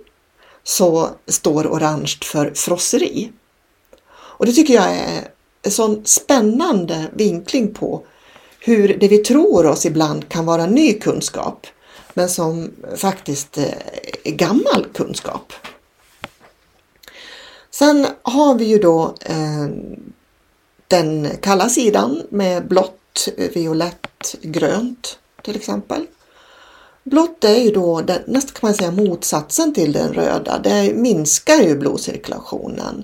så 0.64 1.10
står 1.28 1.68
orange 1.68 2.18
för 2.24 2.52
frosseri. 2.56 3.32
Och 4.10 4.46
det 4.46 4.52
tycker 4.52 4.74
jag 4.74 4.96
är 4.96 5.28
en 5.62 5.72
sån 5.72 6.06
spännande 6.06 7.08
vinkling 7.14 7.74
på 7.74 8.04
hur 8.60 8.98
det 8.98 9.08
vi 9.08 9.18
tror 9.18 9.66
oss 9.66 9.86
ibland 9.86 10.30
kan 10.30 10.46
vara 10.46 10.66
ny 10.66 10.94
kunskap 10.94 11.68
men 12.14 12.30
som 12.30 12.72
faktiskt 12.96 13.58
är 13.58 14.32
gammal 14.32 14.86
kunskap. 14.94 15.54
Sen 17.72 18.08
har 18.22 18.56
vi 18.56 18.66
ju 18.66 18.78
då 18.78 19.16
eh, 19.22 19.68
den 20.88 21.30
kalla 21.42 21.70
sidan 21.70 22.24
med 22.30 22.68
blått, 22.68 23.28
eh, 23.38 23.50
violett, 23.50 24.36
grönt 24.42 25.20
till 25.48 25.56
exempel. 25.56 26.06
Blått 27.04 27.44
är 27.44 27.56
ju 27.56 27.72
då 27.72 28.02
den, 28.02 28.22
nästan 28.28 28.54
kan 28.54 28.68
man 28.68 28.74
säga 28.74 28.92
motsatsen 28.92 29.74
till 29.74 29.92
den 29.92 30.14
röda. 30.14 30.60
Det 30.60 30.94
minskar 30.94 31.62
ju 31.62 31.78
blodcirkulationen, 31.78 33.04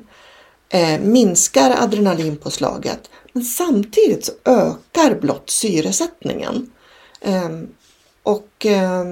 eh, 0.70 1.00
minskar 1.00 1.76
adrenalinpåslaget 1.80 3.10
men 3.34 3.44
samtidigt 3.44 4.26
så 4.26 4.32
ökar 4.46 5.20
blått 5.20 5.50
syresättningen. 5.50 6.72
Eh, 7.22 7.50
och 8.24 8.66
eh, 8.66 9.04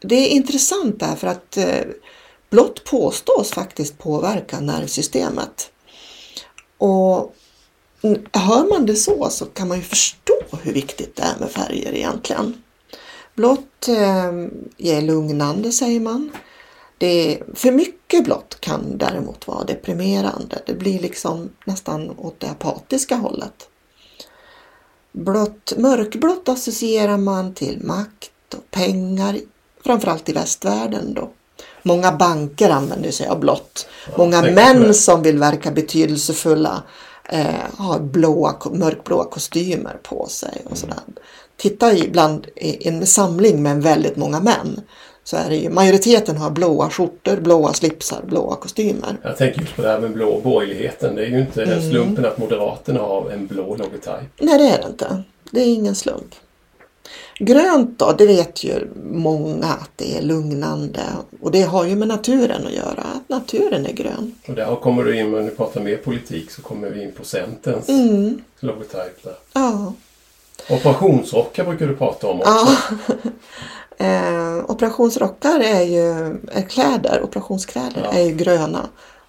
det 0.00 0.16
är 0.16 0.28
intressant 0.28 1.00
därför 1.00 1.26
att 1.26 1.56
eh, 1.56 1.84
blått 2.50 2.84
påstås 2.84 3.50
faktiskt 3.50 3.98
påverka 3.98 4.60
nervsystemet. 4.60 5.70
Och 6.78 7.35
hör 8.32 8.68
man 8.70 8.86
det 8.86 8.96
så 8.96 9.30
så 9.30 9.46
kan 9.46 9.68
man 9.68 9.76
ju 9.76 9.82
förstå 9.82 10.34
hur 10.62 10.72
viktigt 10.72 11.16
det 11.16 11.22
är 11.22 11.40
med 11.40 11.50
färger 11.50 11.94
egentligen. 11.94 12.62
Blått 13.34 13.88
eh, 13.88 14.32
är 14.78 15.00
lugnande 15.00 15.72
säger 15.72 16.00
man. 16.00 16.30
Det 16.98 17.06
är, 17.06 17.42
för 17.54 17.72
mycket 17.72 18.24
blått 18.24 18.60
kan 18.60 18.98
däremot 18.98 19.46
vara 19.46 19.64
deprimerande. 19.64 20.62
Det 20.66 20.74
blir 20.74 21.00
liksom 21.00 21.50
nästan 21.64 22.10
åt 22.18 22.40
det 22.40 22.50
apatiska 22.50 23.16
hållet. 23.16 23.68
Blått, 25.12 25.72
mörkblått 25.76 26.48
associerar 26.48 27.18
man 27.18 27.54
till 27.54 27.78
makt 27.84 28.54
och 28.56 28.70
pengar, 28.70 29.38
framförallt 29.84 30.28
i 30.28 30.32
västvärlden 30.32 31.14
då. 31.14 31.30
Många 31.82 32.12
banker 32.12 32.70
använder 32.70 33.10
sig 33.10 33.26
av 33.26 33.40
blått. 33.40 33.86
Många 34.16 34.42
män 34.42 34.94
som 34.94 35.22
vill 35.22 35.38
verka 35.38 35.70
betydelsefulla 35.70 36.82
eh, 37.28 37.46
har 37.78 37.98
blåa, 38.00 38.54
mörkblåa 38.72 39.24
kostymer 39.24 39.96
på 40.02 40.26
sig 40.26 40.62
och 40.70 40.78
sådär. 40.78 40.98
Titta 41.56 41.96
ibland 41.96 42.46
i 42.56 42.88
en 42.88 43.06
samling 43.06 43.62
med 43.62 43.82
väldigt 43.82 44.16
många 44.16 44.40
män 44.40 44.80
så 45.24 45.36
är 45.36 45.48
det 45.50 45.56
ju 45.56 45.70
majoriteten 45.70 46.36
har 46.36 46.50
blåa 46.50 46.90
skjortor, 46.90 47.36
blåa 47.36 47.72
slipsar, 47.72 48.22
blåa 48.26 48.56
kostymer. 48.56 49.16
Jag 49.22 49.36
tänker 49.36 49.60
just 49.60 49.76
på 49.76 49.82
det 49.82 49.88
här 49.88 50.00
med 50.00 50.12
blå 50.12 50.40
borgerligheten. 50.40 51.14
Det 51.14 51.22
är 51.22 51.28
ju 51.30 51.40
inte 51.40 51.62
Mm. 51.62 51.90
slumpen 51.90 52.24
att 52.24 52.38
Moderaterna 52.38 53.00
har 53.00 53.30
en 53.30 53.46
blå 53.46 53.62
logotyp. 53.76 54.30
Nej, 54.40 54.58
det 54.58 54.68
är 54.68 54.78
det 54.82 54.86
inte. 54.88 55.22
Det 55.50 55.60
är 55.60 55.66
ingen 55.74 55.94
slump. 55.94 56.34
Grönt 57.38 57.98
då, 57.98 58.12
det 58.12 58.26
vet 58.26 58.64
ju 58.64 58.88
många 59.12 59.66
att 59.66 59.90
det 59.96 60.18
är 60.18 60.22
lugnande 60.22 61.02
och 61.40 61.50
det 61.50 61.62
har 61.62 61.84
ju 61.84 61.96
med 61.96 62.08
naturen 62.08 62.66
att 62.66 62.72
göra, 62.72 63.02
att 63.14 63.28
naturen 63.28 63.86
är 63.86 63.92
grön. 63.92 64.34
Och 64.48 64.54
där 64.54 64.76
kommer 64.76 65.04
du 65.04 65.18
in, 65.18 65.30
när 65.32 65.42
vi 65.42 65.50
pratar 65.50 65.80
mer 65.80 65.96
politik, 65.96 66.50
så 66.50 66.62
kommer 66.62 66.90
vi 66.90 67.02
in 67.02 67.12
på 67.12 67.24
Centerns 67.24 67.88
Mm, 67.88 68.40
logotyp 68.60 69.22
där. 69.22 69.34
ja. 69.52 69.92
Operationsrockar 70.70 71.64
brukar 71.64 71.86
du 71.86 71.96
prata 71.96 72.26
om 72.28 72.40
också. 72.40 72.68
ja. 73.08 73.14
eh, 74.06 74.70
operationsrockar 74.70 75.60
är 75.60 75.82
ju 75.82 76.10
är 76.52 76.62
kläder, 76.68 77.22
operationskläder 77.22 78.00
Ja. 78.12 78.18
är 78.18 78.22
ju 78.22 78.32
gröna. 78.34 78.86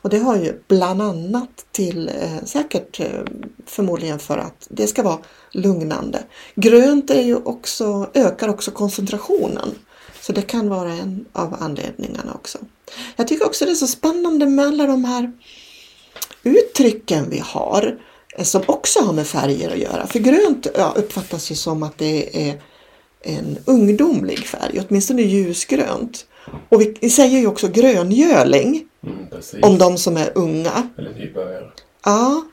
Och 0.07 0.11
det 0.11 0.19
har 0.19 0.37
ju 0.37 0.61
bland 0.67 1.01
annat 1.01 1.65
till, 1.71 2.09
eh, 2.09 2.45
säkert 2.45 2.99
eh, 2.99 3.21
förmodligen 3.65 4.19
för 4.19 4.37
att 4.37 4.67
det 4.69 4.87
ska 4.87 5.03
vara 5.03 5.17
lugnande. 5.51 6.23
Grönt 6.55 7.09
är 7.09 7.21
ju 7.21 7.35
också, 7.35 8.09
ökar 8.13 8.47
också 8.47 8.71
koncentrationen. 8.71 9.69
Så 10.21 10.33
det 10.33 10.41
kan 10.41 10.69
vara 10.69 10.91
en 10.91 11.25
av 11.33 11.55
anledningarna 11.59 12.33
också. 12.33 12.57
Jag 13.15 13.27
tycker 13.27 13.45
också 13.45 13.65
det 13.65 13.71
är 13.71 13.75
så 13.75 13.87
spännande 13.87 14.45
med 14.45 14.65
alla 14.65 14.87
de 14.87 15.05
här 15.05 15.31
uttrycken 16.43 17.29
vi 17.29 17.39
har 17.45 17.99
eh, 18.37 18.43
som 18.43 18.61
också 18.67 18.99
har 18.99 19.13
med 19.13 19.27
färger 19.27 19.71
att 19.71 19.79
göra. 19.79 20.07
För 20.07 20.19
grönt 20.19 20.67
ja, 20.75 20.93
uppfattas 20.97 21.51
ju 21.51 21.55
som 21.55 21.83
att 21.83 21.97
det 21.97 22.49
är 22.49 22.61
en 23.21 23.57
ungdomlig 23.65 24.39
färg, 24.39 24.81
åtminstone 24.87 25.21
ljusgrönt. 25.21 26.25
Och 26.69 26.81
vi, 26.81 26.97
vi 27.01 27.09
säger 27.09 27.39
ju 27.39 27.47
också 27.47 27.67
gröngöling 27.67 28.87
Mm, 29.03 29.27
om 29.61 29.77
de 29.77 29.97
som 29.97 30.17
är 30.17 30.31
unga. 30.35 30.89
Eller 30.97 31.13
nybörjare. 31.13 31.71
Ja. 32.05 32.45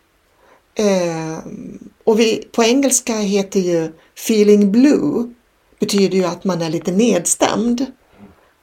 Ehm, 0.75 1.91
och 2.05 2.21
vi, 2.21 2.49
på 2.53 2.65
engelska 2.65 3.17
heter 3.17 3.61
ju 3.61 3.93
feeling 4.15 4.73
blue 4.73 5.35
betyder 5.79 6.19
ju 6.19 6.25
att 6.25 6.45
man 6.45 6.63
är 6.63 6.71
lite 6.71 6.93
nedstämd. 6.93 7.87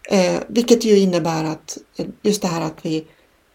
Eh, 0.10 0.40
vilket 0.48 0.86
ju 0.86 0.98
innebär 0.98 1.44
att 1.44 1.78
eh, 1.98 2.06
just 2.22 2.42
det 2.42 2.48
här 2.48 2.62
att 2.62 2.86
vi 2.86 3.08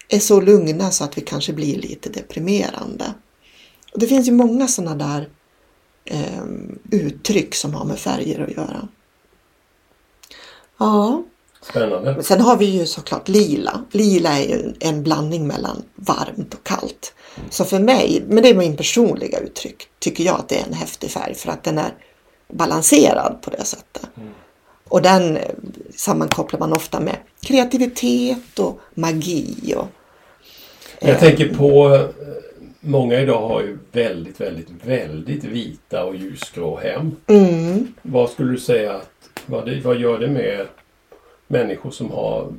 är 0.08 0.18
så 0.18 0.40
lugna 0.40 0.90
så 0.90 1.04
att 1.04 1.18
vi 1.18 1.22
kanske 1.22 1.52
blir 1.52 1.76
lite 1.76 2.10
deprimerande. 2.10 3.14
Och 3.92 3.98
det 3.98 4.06
finns 4.06 4.28
ju 4.28 4.32
många 4.32 4.68
sådana 4.68 4.94
där 4.94 5.28
ehm, 6.04 6.78
uttryck 6.90 7.54
som 7.54 7.74
har 7.74 7.84
med 7.84 7.98
färger 7.98 8.40
att 8.40 8.56
göra. 8.56 8.88
Ja, 10.78 11.24
Spännande. 11.70 12.22
sen 12.22 12.40
har 12.40 12.56
vi 12.56 12.64
ju 12.64 12.86
såklart 12.86 13.28
lila. 13.28 13.84
Lila 13.90 14.38
är 14.38 14.48
ju 14.48 14.72
en 14.80 15.02
blandning 15.02 15.46
mellan 15.46 15.82
varmt 15.94 16.54
och 16.54 16.64
kallt. 16.66 17.14
Så 17.50 17.64
för 17.64 17.78
mig, 17.78 18.22
men 18.28 18.42
det 18.42 18.48
är 18.48 18.54
min 18.54 18.76
personliga 18.76 19.38
uttryck, 19.38 19.88
tycker 19.98 20.24
jag 20.24 20.34
att 20.34 20.48
det 20.48 20.60
är 20.60 20.66
en 20.66 20.72
häftig 20.72 21.10
färg 21.10 21.34
för 21.34 21.50
att 21.50 21.62
den 21.64 21.78
är 21.78 21.90
balanserad 22.48 23.38
på 23.42 23.50
det 23.50 23.64
sättet. 23.64 24.06
Och 24.88 25.02
den 25.02 25.36
eh, 25.36 25.42
sammankopplar 25.96 26.60
man 26.60 26.72
ofta 26.72 27.00
med 27.00 27.16
kreativitet 27.42 28.58
och 28.58 28.80
magi. 28.94 29.74
Och, 29.76 29.86
Jag 31.00 31.18
tänker 31.20 31.54
på 31.54 31.94
eh, 31.94 32.06
Många 32.80 33.20
idag 33.20 33.48
har 33.48 33.62
ju 33.62 33.78
väldigt, 33.92 34.40
väldigt, 34.40 34.68
väldigt 34.84 35.44
vita 35.44 36.04
och 36.04 36.16
ljusgrå 36.16 36.76
hem. 36.76 37.16
mm, 37.26 37.94
Vad 38.02 38.30
skulle 38.30 38.52
du 38.52 38.58
säga 38.58 38.92
att 38.92 39.10
vad, 39.46 39.66
det, 39.66 39.80
vad 39.80 39.96
gör 40.00 40.18
det 40.18 40.28
med 40.28 40.66
människor 41.46 41.90
som 41.90 42.10
har 42.10 42.52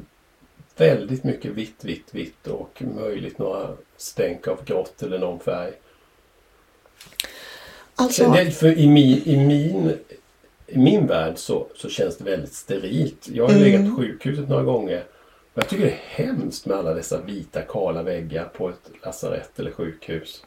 väldigt 0.77 1.24
mycket 1.24 1.51
vitt, 1.51 1.84
vitt, 1.86 2.08
vitt 2.12 2.48
och 2.48 2.82
möjligt 2.96 3.38
några 3.39 3.70
stänk 3.98 4.48
av 4.48 4.65
grått 4.65 5.03
eller 5.03 5.20
någon 5.20 5.39
färg? 5.39 5.72
alltså, 7.96 8.32
Det, 8.32 8.51
för 8.51 8.77
i, 8.77 8.88
min, 8.88 9.22
i, 9.25 9.38
min, 9.38 9.98
I 10.67 10.77
min 10.77 11.08
värld 11.08 11.34
så, 11.38 11.67
så 11.75 11.89
känns 11.89 12.17
det 12.17 12.24
väldigt 12.24 12.53
sterilt. 12.53 13.29
Jag 13.34 13.44
har 13.44 13.51
Mm. 13.51 13.63
legat 13.63 13.89
på 13.96 14.01
sjukhuset 14.01 14.50
några 14.50 14.63
gånger. 14.63 15.03
Och 15.53 15.62
jag 15.63 15.70
tycker 15.70 15.86
det 15.86 15.91
är 15.91 16.25
hemskt 16.25 16.65
med 16.65 16.77
alla 16.77 16.94
dessa 16.94 17.22
vita 17.22 17.62
kala 17.62 18.03
väggar 18.03 18.46
på 18.46 18.70
ett 18.70 18.91
lasarett 19.06 19.60
eller 19.60 19.72
sjukhus. 19.72 20.44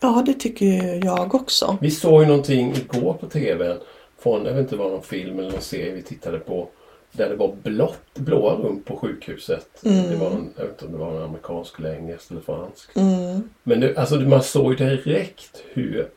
Ja, 0.00 0.22
det 0.26 0.34
tycker 0.34 1.00
jag 1.04 1.34
också. 1.34 1.76
Vi 1.80 1.90
såg 1.90 2.22
ju 2.22 2.28
någonting 2.28 2.74
igår 2.74 3.12
på 3.14 3.26
TVn 3.28 3.78
från, 4.18 4.46
jag 4.46 4.52
vet 4.52 4.60
inte 4.60 4.76
vad 4.76 4.92
någon 4.92 5.02
film 5.02 5.38
eller 5.38 5.50
någon 5.50 5.60
serie 5.60 5.92
vi 5.92 6.02
tittade 6.02 6.38
på. 6.38 6.68
Där 7.12 7.28
det 7.28 7.36
var 7.36 7.56
blått, 7.62 8.14
blåa 8.14 8.54
rum 8.54 8.82
på 8.84 8.96
sjukhuset. 8.96 9.68
Det 9.80 10.16
var 10.20 10.30
en, 10.30 10.52
jag 10.56 10.64
vet 10.64 10.72
inte 10.72 10.84
om 10.84 10.92
det 10.92 10.98
var 10.98 11.16
en 11.16 11.22
amerikansk 11.22 11.78
eller 11.78 11.94
engelsk 11.94 12.30
eller 12.30 12.40
fransk. 12.40 12.96
Mm. 12.96 13.42
Men 13.62 13.80
det, 13.80 13.96
alltså 13.96 14.16
man 14.16 14.42
såg 14.42 14.76
direkt 14.76 15.62
hur 15.72 16.08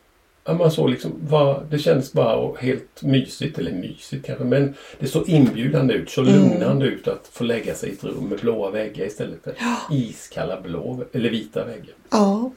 ja, 0.46 0.54
man 0.54 0.70
såg 0.70 0.90
liksom 0.90 1.12
vad, 1.28 1.66
det 1.70 1.78
kändes 1.78 2.12
bara 2.12 2.56
helt 2.58 3.02
mysigt, 3.02 3.58
eller 3.58 3.72
mysigt 3.72 4.26
kanske, 4.26 4.44
men 4.44 4.74
det 4.98 5.06
såg 5.06 5.28
inbjudande 5.28 5.94
ut, 5.94 6.10
så 6.10 6.22
lugnande 6.22 6.86
ut 6.86 7.08
att 7.08 7.28
få 7.32 7.44
lägga 7.44 7.74
sig 7.74 7.88
i 7.88 7.92
ett 7.92 8.04
rum 8.04 8.24
med 8.24 8.38
blåa 8.38 8.70
väggar 8.70 9.06
istället 9.06 9.44
för 9.44 9.54
iskalla 9.90 10.60
blå 10.60 11.04
eller 11.12 11.30
vita 11.30 11.64
väggar. 11.64 11.94
Ja. 12.10 12.50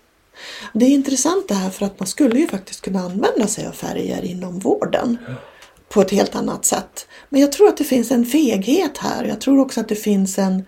Det 0.73 0.85
är 0.85 0.89
intressant 0.89 1.47
det 1.47 1.53
här 1.53 1.69
för 1.69 1.85
att 1.85 1.99
man 1.99 2.07
skulle 2.07 2.39
ju 2.39 2.47
faktiskt 2.47 2.81
kunna 2.81 2.99
använda 2.99 3.47
sig 3.47 3.67
av 3.67 3.71
färger 3.71 4.25
inom 4.25 4.59
vården 4.59 5.17
på 5.89 6.01
ett 6.01 6.11
helt 6.11 6.35
annat 6.35 6.65
sätt. 6.65 7.07
Men 7.29 7.41
jag 7.41 7.51
tror 7.51 7.67
att 7.67 7.77
det 7.77 7.83
finns 7.83 8.11
en 8.11 8.25
feghet 8.25 8.97
här. 8.97 9.25
Jag 9.25 9.41
tror 9.41 9.59
också 9.59 9.79
att 9.79 9.87
det 9.87 9.95
finns 9.95 10.39
en 10.39 10.65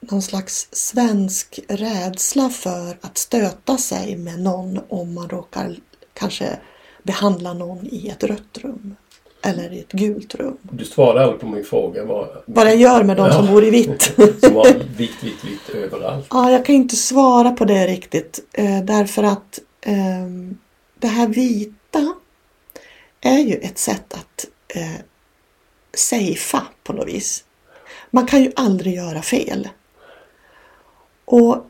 någon 0.00 0.22
slags 0.22 0.68
svensk 0.72 1.60
rädsla 1.68 2.48
för 2.48 2.98
att 3.00 3.18
stöta 3.18 3.76
sig 3.76 4.16
med 4.16 4.40
någon 4.40 4.80
om 4.88 5.14
man 5.14 5.28
råkar 5.28 5.76
kanske 6.14 6.58
behandla 7.02 7.52
någon 7.52 7.86
i 7.86 8.08
ett 8.08 8.24
rött 8.24 8.58
rum 8.58 8.96
eller 9.42 9.72
i 9.72 9.80
ett 9.80 9.92
gult 9.92 10.34
rum. 10.34 10.56
Du 10.62 10.84
svarade 10.84 11.24
aldrig 11.24 11.40
på 11.40 11.46
min 11.46 11.64
fråga 11.64 12.04
vad, 12.04 12.28
Vad 12.46 12.66
jag 12.66 12.76
gör 12.76 13.04
med 13.04 13.16
de 13.16 13.32
som 13.32 13.46
bor 13.46 13.64
i 13.64 13.70
vitt. 13.70 14.02
som 14.40 14.54
var 14.54 14.66
vitt, 14.96 15.22
vitt, 15.22 15.44
vitt 15.44 15.74
överallt. 15.74 16.26
Ja, 16.30 16.50
jag 16.50 16.64
kan 16.64 16.74
inte 16.74 16.96
svara 16.96 17.50
på 17.50 17.64
det 17.64 17.86
riktigt 17.86 18.40
eh, 18.52 18.84
därför 18.84 19.22
att 19.22 19.60
eh, 19.80 19.94
det 20.98 21.06
här 21.06 21.26
vita 21.28 22.14
är 23.20 23.38
ju 23.38 23.54
ett 23.54 23.78
sätt 23.78 24.14
att 24.14 24.46
eh, 24.68 25.00
safea 25.94 26.62
på 26.82 26.92
något 26.92 27.08
vis. 27.08 27.44
Man 28.10 28.26
kan 28.26 28.42
ju 28.42 28.52
aldrig 28.56 28.94
göra 28.94 29.22
fel. 29.22 29.68
Och 31.24 31.66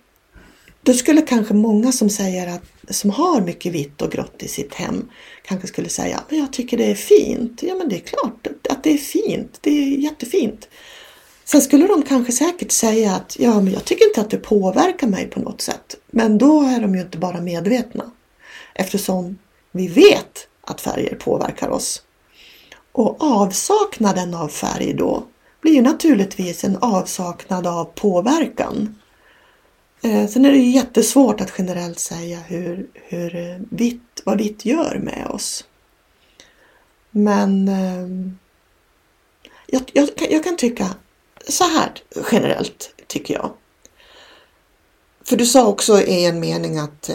då 0.83 0.95
skulle 0.95 1.23
kanske 1.23 1.55
många 1.55 1.93
som 1.93 2.11
säger 2.11 2.47
att 2.47 2.95
som 2.95 3.11
har 3.11 3.41
mycket 3.41 3.73
vitt 3.73 4.03
och 4.03 4.13
grått 4.13 4.43
i 4.43 4.49
sitt 4.49 4.75
hem 4.75 5.11
kanske 5.43 5.69
skulle 5.69 5.89
säga 5.89 6.21
men 6.29 6.39
jag 6.39 6.53
tycker 6.53 6.77
det 6.77 6.91
är 6.91 6.95
fint. 6.95 7.63
Ja 7.63 7.75
men 7.75 7.89
det 7.89 7.97
är 7.97 8.01
klart 8.01 8.47
att 8.71 8.83
det 8.83 8.93
är 8.93 8.99
fint. 8.99 9.59
Det 9.61 9.71
är 9.71 9.97
jättefint. 9.99 10.69
Sen 11.45 11.61
skulle 11.61 11.87
de 11.87 12.03
kanske 12.03 12.33
säkert 12.33 12.71
säga 12.71 13.13
att 13.13 13.37
ja, 13.39 13.61
men 13.61 13.73
jag 13.73 13.85
tycker 13.85 14.05
inte 14.05 14.21
att 14.21 14.31
det 14.31 14.37
påverkar 14.37 15.07
mig 15.07 15.27
på 15.27 15.41
något 15.41 15.61
sätt. 15.61 15.97
Men 16.11 16.39
då 16.39 16.63
är 16.63 16.81
de 16.81 16.95
ju 16.95 17.01
inte 17.01 17.19
bara 17.19 17.41
medvetna. 17.41 18.11
Eftersom 18.75 19.39
vi 19.73 19.89
vet 19.89 20.49
att 20.71 20.81
färger 20.81 21.15
påverkar 21.15 21.69
oss. 21.69 22.03
Och 22.93 23.17
avsaknaden 23.23 24.35
av 24.35 24.49
färg 24.49 24.95
då 24.95 25.25
blir 25.61 25.73
ju 25.73 25.83
naturligtvis 25.83 26.65
en 26.65 26.77
avsaknad 26.77 27.67
av 27.67 27.85
påverkan. 27.85 28.99
Eh, 30.03 30.27
sen 30.27 30.45
är 30.45 30.51
det 30.53 30.59
ju 30.59 30.71
jättesvårt 30.71 31.41
att 31.41 31.53
generellt 31.59 31.99
säga 31.99 32.39
hur, 32.39 32.87
hur 32.95 33.37
eh, 33.37 33.57
vitt, 33.71 34.23
vad 34.25 34.39
vitt 34.39 34.65
gör 34.65 34.99
med 35.03 35.27
oss. 35.27 35.65
Men 37.11 37.69
eh, 37.69 38.33
jag, 39.67 39.83
jag, 39.93 40.17
kan, 40.17 40.29
jag 40.31 40.45
kan 40.45 40.57
tycka 40.57 40.87
så 41.49 41.65
här 41.65 41.93
generellt 42.33 42.95
tycker 43.07 43.35
jag. 43.35 43.51
För 45.25 45.37
du 45.37 45.47
sa 45.47 45.67
också 45.67 46.01
i 46.01 46.27
en 46.27 46.41
mening 46.41 46.79
att 46.79 47.11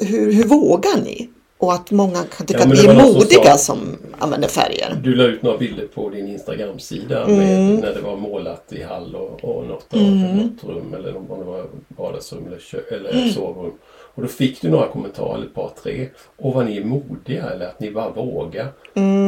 hur, 0.00 0.32
hur 0.32 0.44
vågar 0.44 1.02
ni? 1.02 1.30
Och 1.62 1.72
att 1.72 1.90
många 1.90 2.24
kan 2.36 2.46
tycka 2.46 2.60
Ja, 2.60 2.66
att 2.66 2.72
vi 2.72 2.86
är 2.86 2.94
som 2.94 3.12
modiga 3.12 3.42
sa- 3.52 3.58
som 3.58 3.98
använder 4.18 4.48
färger. 4.48 5.00
Du 5.04 5.14
la 5.14 5.24
ut 5.24 5.42
några 5.42 5.58
bilder 5.58 5.86
på 5.86 6.08
din 6.10 6.28
Instagram-sida 6.28 7.24
Mm. 7.24 7.74
när 7.76 7.94
det 7.94 8.00
var 8.00 8.16
målat 8.16 8.72
i 8.72 8.82
hall 8.82 9.14
och, 9.14 9.44
och 9.44 9.66
något, 9.66 9.94
av 9.94 10.00
något 10.00 10.64
rum 10.64 10.94
eller 10.94 11.16
om 11.16 11.26
det 11.38 11.44
var 11.44 11.66
vardagsrum 11.88 12.46
eller, 12.46 12.58
kö, 12.58 12.78
eller 12.90 13.12
Mm. 13.12 13.32
sovrum. 13.32 13.72
Och 14.14 14.22
då 14.22 14.28
fick 14.28 14.60
du 14.62 14.70
några 14.70 14.88
kommentarer, 14.88 15.42
ett 15.42 15.54
par 15.54 15.70
tre. 15.82 16.08
Och 16.36 16.54
vad 16.54 16.66
ni 16.66 16.76
är 16.76 16.84
modiga 16.84 17.50
eller 17.50 17.66
att 17.66 17.80
ni 17.80 17.90
bara 17.90 18.10
vågar. 18.10 18.72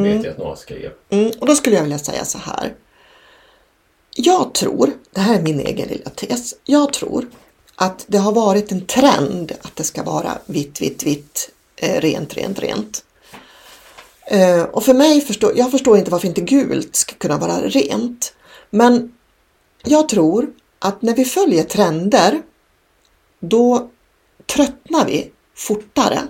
Vet 0.03 0.25
jag 0.25 0.31
att 0.33 0.39
några 0.39 0.57
skrev. 0.57 0.91
Mm, 1.11 1.31
och 1.41 1.47
då 1.47 1.55
skulle 1.55 1.77
jag 1.77 1.83
vilja 1.83 1.99
säga 1.99 2.25
så 2.25 2.39
här. 2.39 2.73
Jag 4.17 4.55
tror, 4.55 4.91
det 5.11 5.21
här 5.21 5.39
är 5.39 5.43
min 5.43 5.61
egen 5.61 5.89
lilla 5.89 6.11
tes, 6.11 6.55
jag 6.65 6.93
tror 6.93 7.27
att 7.77 8.05
det 8.07 8.19
har 8.19 8.33
varit 8.33 8.73
en 8.73 8.81
trend 8.87 9.53
att 9.63 9.77
det 9.77 9.85
ska 9.85 10.03
vara 10.03 10.31
vitt, 10.47 10.81
vitt, 10.83 11.03
vitt, 11.07 11.51
Eh, 11.83 12.01
rent, 12.01 12.35
rent, 12.35 12.59
rent. 12.59 13.05
Eh, 14.27 14.63
och 14.63 14.85
för 14.85 14.95
mig 14.95 15.21
förstår, 15.21 15.53
jag 15.57 15.71
förstår 15.71 15.99
inte 15.99 16.11
varför 16.11 16.29
inte 16.29 16.41
gult 16.41 16.97
ska 16.97 17.15
kunna 17.15 17.39
vara 17.39 17.61
rent. 17.61 18.35
Men 18.71 19.13
jag 19.85 20.09
tror 20.09 20.53
att 20.79 21.03
när 21.03 21.15
vi 21.15 21.25
följer 21.25 21.65
trender, 21.65 22.43
då 23.41 23.91
tröttnar 24.47 25.07
vi 25.07 25.31
fortare. 25.55 26.21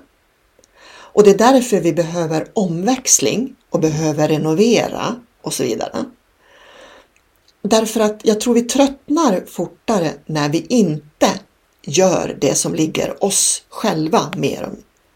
Och 0.91 1.23
det 1.23 1.31
är 1.31 1.39
därför 1.39 1.81
vi 1.81 1.93
behöver 1.93 2.49
omväxling 2.53 3.57
och 3.71 3.81
behöver 3.81 4.29
renovera 4.29 5.17
och 5.43 5.53
så 5.53 5.63
vidare. 5.63 6.05
Därför 7.63 8.01
att 8.01 8.21
jag 8.23 8.41
tror 8.41 8.55
vi 8.55 8.63
tröttnar 8.63 9.45
fortare 9.47 10.11
när 10.27 10.49
vi 10.49 10.67
inte 10.69 11.41
gör 11.83 12.37
det 12.41 12.55
som 12.55 12.75
ligger 12.75 13.25
oss 13.25 13.63
själva 13.69 14.33
mer 14.37 14.71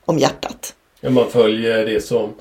om, 0.07 0.19
hjärtat. 0.19 0.75
Ja, 1.01 1.11
man 1.11 1.31
följer 1.31 1.87
det 1.87 2.01
som 2.01 2.35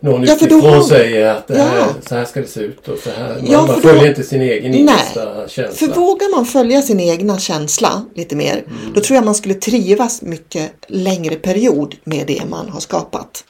någon 0.00 0.24
Ja, 0.24 0.34
utifrån 0.34 0.60
har- 0.60 0.82
säger 0.82 1.26
att 1.34 1.46
det 1.46 1.58
här, 1.58 1.76
Ja. 1.78 1.86
så 2.08 2.14
här 2.14 2.24
ska 2.24 2.40
det 2.40 2.46
se 2.46 2.60
ut 2.60 2.88
och 2.88 2.98
så 2.98 3.10
här. 3.10 3.28
Man, 3.34 3.46
Ja, 3.50 3.58
man 3.58 3.66
för 3.66 3.74
då- 3.74 3.80
följer 3.88 4.08
inte 4.08 4.22
sin 4.22 4.42
egen 4.42 4.70
Nej. 4.70 4.80
innersta 4.80 5.48
känsla. 5.48 5.86
För 5.86 6.00
vågar 6.00 6.36
man 6.36 6.46
följa 6.46 6.82
sin 6.82 7.00
egna 7.00 7.38
känsla 7.38 8.04
lite 8.14 8.36
mer, 8.36 8.64
då 8.94 9.00
tror 9.00 9.14
jag 9.14 9.24
man 9.24 9.34
skulle 9.34 9.54
trivas 9.54 10.22
mycket 10.22 10.72
längre 10.88 11.36
period 11.36 11.94
med 12.04 12.26
det 12.26 12.42
man 12.50 12.68
har 12.68 12.80
skapat. 12.80 13.44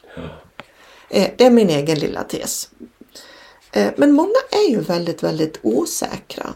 Eh, 1.10 1.28
Det 1.36 1.44
är 1.44 1.50
min 1.50 1.70
egen 1.70 1.98
lilla 1.98 2.22
tes. 2.22 2.68
Eh, 3.72 3.86
Men 3.96 4.12
många 4.12 4.38
är 4.50 4.70
ju 4.70 4.80
väldigt, 4.80 5.22
väldigt 5.22 5.58
osäkra. 5.62 6.46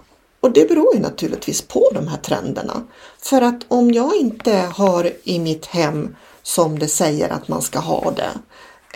Och 0.40 0.52
det 0.52 0.68
beror 0.68 0.94
ju 0.94 1.00
naturligtvis 1.00 1.62
på 1.62 1.90
de 1.94 2.08
här 2.08 2.16
trenderna. 2.18 2.82
För 3.22 3.42
att 3.42 3.60
om 3.68 3.92
jag 3.92 4.16
inte 4.16 4.52
har 4.74 5.10
i 5.24 5.38
mitt 5.38 5.66
hem 5.66 6.16
som 6.42 6.78
det 6.78 6.88
säger 6.88 7.28
att 7.28 7.48
man 7.48 7.62
ska 7.62 7.78
ha 7.78 8.10
det, 8.16 8.30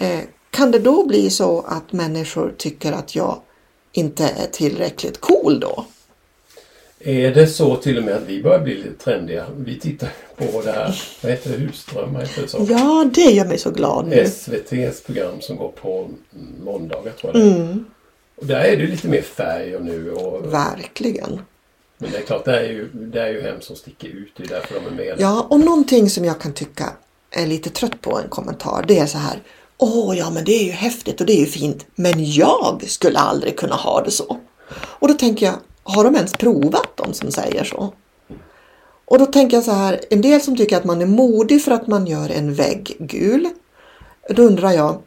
eh, 0.06 0.20
kan 0.50 0.70
det 0.70 0.78
då 0.78 1.06
bli 1.06 1.30
så 1.30 1.60
att 1.68 1.92
människor 1.92 2.54
tycker 2.58 2.92
att 2.92 3.14
jag 3.16 3.40
inte 3.92 4.24
är 4.24 4.46
tillräckligt 4.52 5.20
cool 5.20 5.60
då? 5.60 5.84
Är 7.00 7.34
det 7.34 7.46
så 7.46 7.76
till 7.76 7.98
och 7.98 8.04
med 8.04 8.14
att 8.14 8.22
vi 8.26 8.42
börjar 8.42 8.60
bli 8.60 8.74
lite 8.74 9.04
trendiga? 9.04 9.46
Vi 9.56 9.80
tittar 9.80 10.08
på 10.36 10.62
det 10.64 10.72
här, 10.72 11.02
vad 11.22 11.32
heter 11.32 11.50
det, 11.50 11.56
Husdrömmar, 11.56 12.20
heter 12.20 12.42
det 12.42 12.48
så? 12.48 12.66
Ja, 12.70 13.10
det 13.14 13.20
gör 13.20 13.44
mig 13.44 13.58
så 13.58 13.70
glad 13.70 14.06
nu. 14.08 14.16
SVTs 14.16 15.02
program 15.06 15.40
som 15.40 15.56
går 15.56 15.68
på 15.68 16.08
måndagar 16.64 17.12
tror 17.12 17.36
jag. 17.36 17.42
Mm, 17.46 17.84
Och 18.36 18.46
där 18.46 18.60
är 18.64 18.76
det 18.76 18.86
lite 18.86 19.08
mer 19.08 19.22
färg 19.22 19.76
och 19.76 19.84
nu 19.84 20.10
och 20.12 20.52
verkligen. 20.52 21.40
Men 21.98 22.10
det 22.10 22.18
är 22.18 22.22
klart, 22.22 22.44
det 22.44 22.58
är 22.58 22.64
ju, 22.68 22.88
det 22.92 23.20
är 23.20 23.28
ju 23.32 23.40
hem 23.42 23.60
som 23.60 23.76
sticker 23.76 24.08
ut. 24.08 24.32
Det 24.36 24.42
är 24.44 24.48
därför 24.48 24.74
de 24.74 24.86
är 24.86 24.90
med. 24.90 25.14
Ja, 25.18 25.46
och 25.50 25.60
någonting 25.60 26.10
som 26.10 26.24
jag 26.24 26.40
kan 26.40 26.52
tycka 26.52 26.92
är 27.34 27.46
lite 27.46 27.70
trött 27.70 28.00
på 28.00 28.18
en 28.18 28.28
kommentar, 28.28 28.84
det 28.88 28.98
är 28.98 29.06
så 29.06 29.18
här. 29.18 29.42
Åh, 29.78 30.18
ja, 30.18 30.30
men 30.30 30.44
det 30.44 30.52
är 30.52 30.64
ju 30.64 30.70
häftigt 30.70 31.20
och 31.20 31.26
det 31.26 31.32
är 31.32 31.40
ju 31.40 31.46
fint, 31.46 31.86
men 31.94 32.32
jag 32.32 32.84
skulle 32.86 33.18
aldrig 33.18 33.56
kunna 33.56 33.74
ha 33.74 34.02
det 34.02 34.10
så. 34.10 34.38
Och 34.74 35.08
då 35.08 35.14
tänker 35.14 35.46
jag, 35.46 35.54
har 35.82 36.04
de 36.04 36.14
ens 36.14 36.32
provat 36.32 36.96
de 36.96 37.14
som 37.14 37.30
säger 37.30 37.64
så? 37.64 37.92
Och 39.04 39.18
då 39.18 39.26
tänker 39.26 39.56
jag 39.56 39.64
så 39.64 39.72
här, 39.72 40.00
en 40.10 40.20
del 40.20 40.40
som 40.40 40.56
tycker 40.56 40.76
att 40.76 40.84
man 40.84 41.02
är 41.02 41.06
modig 41.06 41.62
för 41.64 41.72
att 41.72 41.86
man 41.86 42.06
gör 42.06 42.30
en 42.30 42.54
vägg 42.54 42.96
gul. 42.98 43.48
Då 44.28 44.42
undrar 44.42 44.72
jag, 44.72 45.02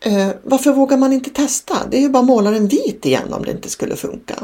eh, 0.00 0.28
varför 0.42 0.72
vågar 0.72 0.96
man 0.96 1.12
inte 1.12 1.30
testa? 1.30 1.74
Det 1.90 1.96
är 1.96 2.00
ju 2.00 2.08
bara 2.08 2.20
att 2.20 2.26
måla 2.26 2.50
den 2.50 2.68
vit 2.68 3.06
igen 3.06 3.32
om 3.32 3.42
det 3.42 3.50
inte 3.50 3.70
skulle 3.70 3.96
funka. 3.96 4.34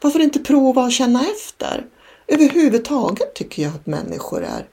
Varför 0.00 0.20
inte 0.20 0.38
prova 0.38 0.84
och 0.84 0.92
känna 0.92 1.24
efter? 1.36 1.86
Överhuvudtaget 2.26 3.34
tycker 3.34 3.62
jag 3.62 3.72
att 3.74 3.86
människor 3.86 4.44
är 4.44 4.66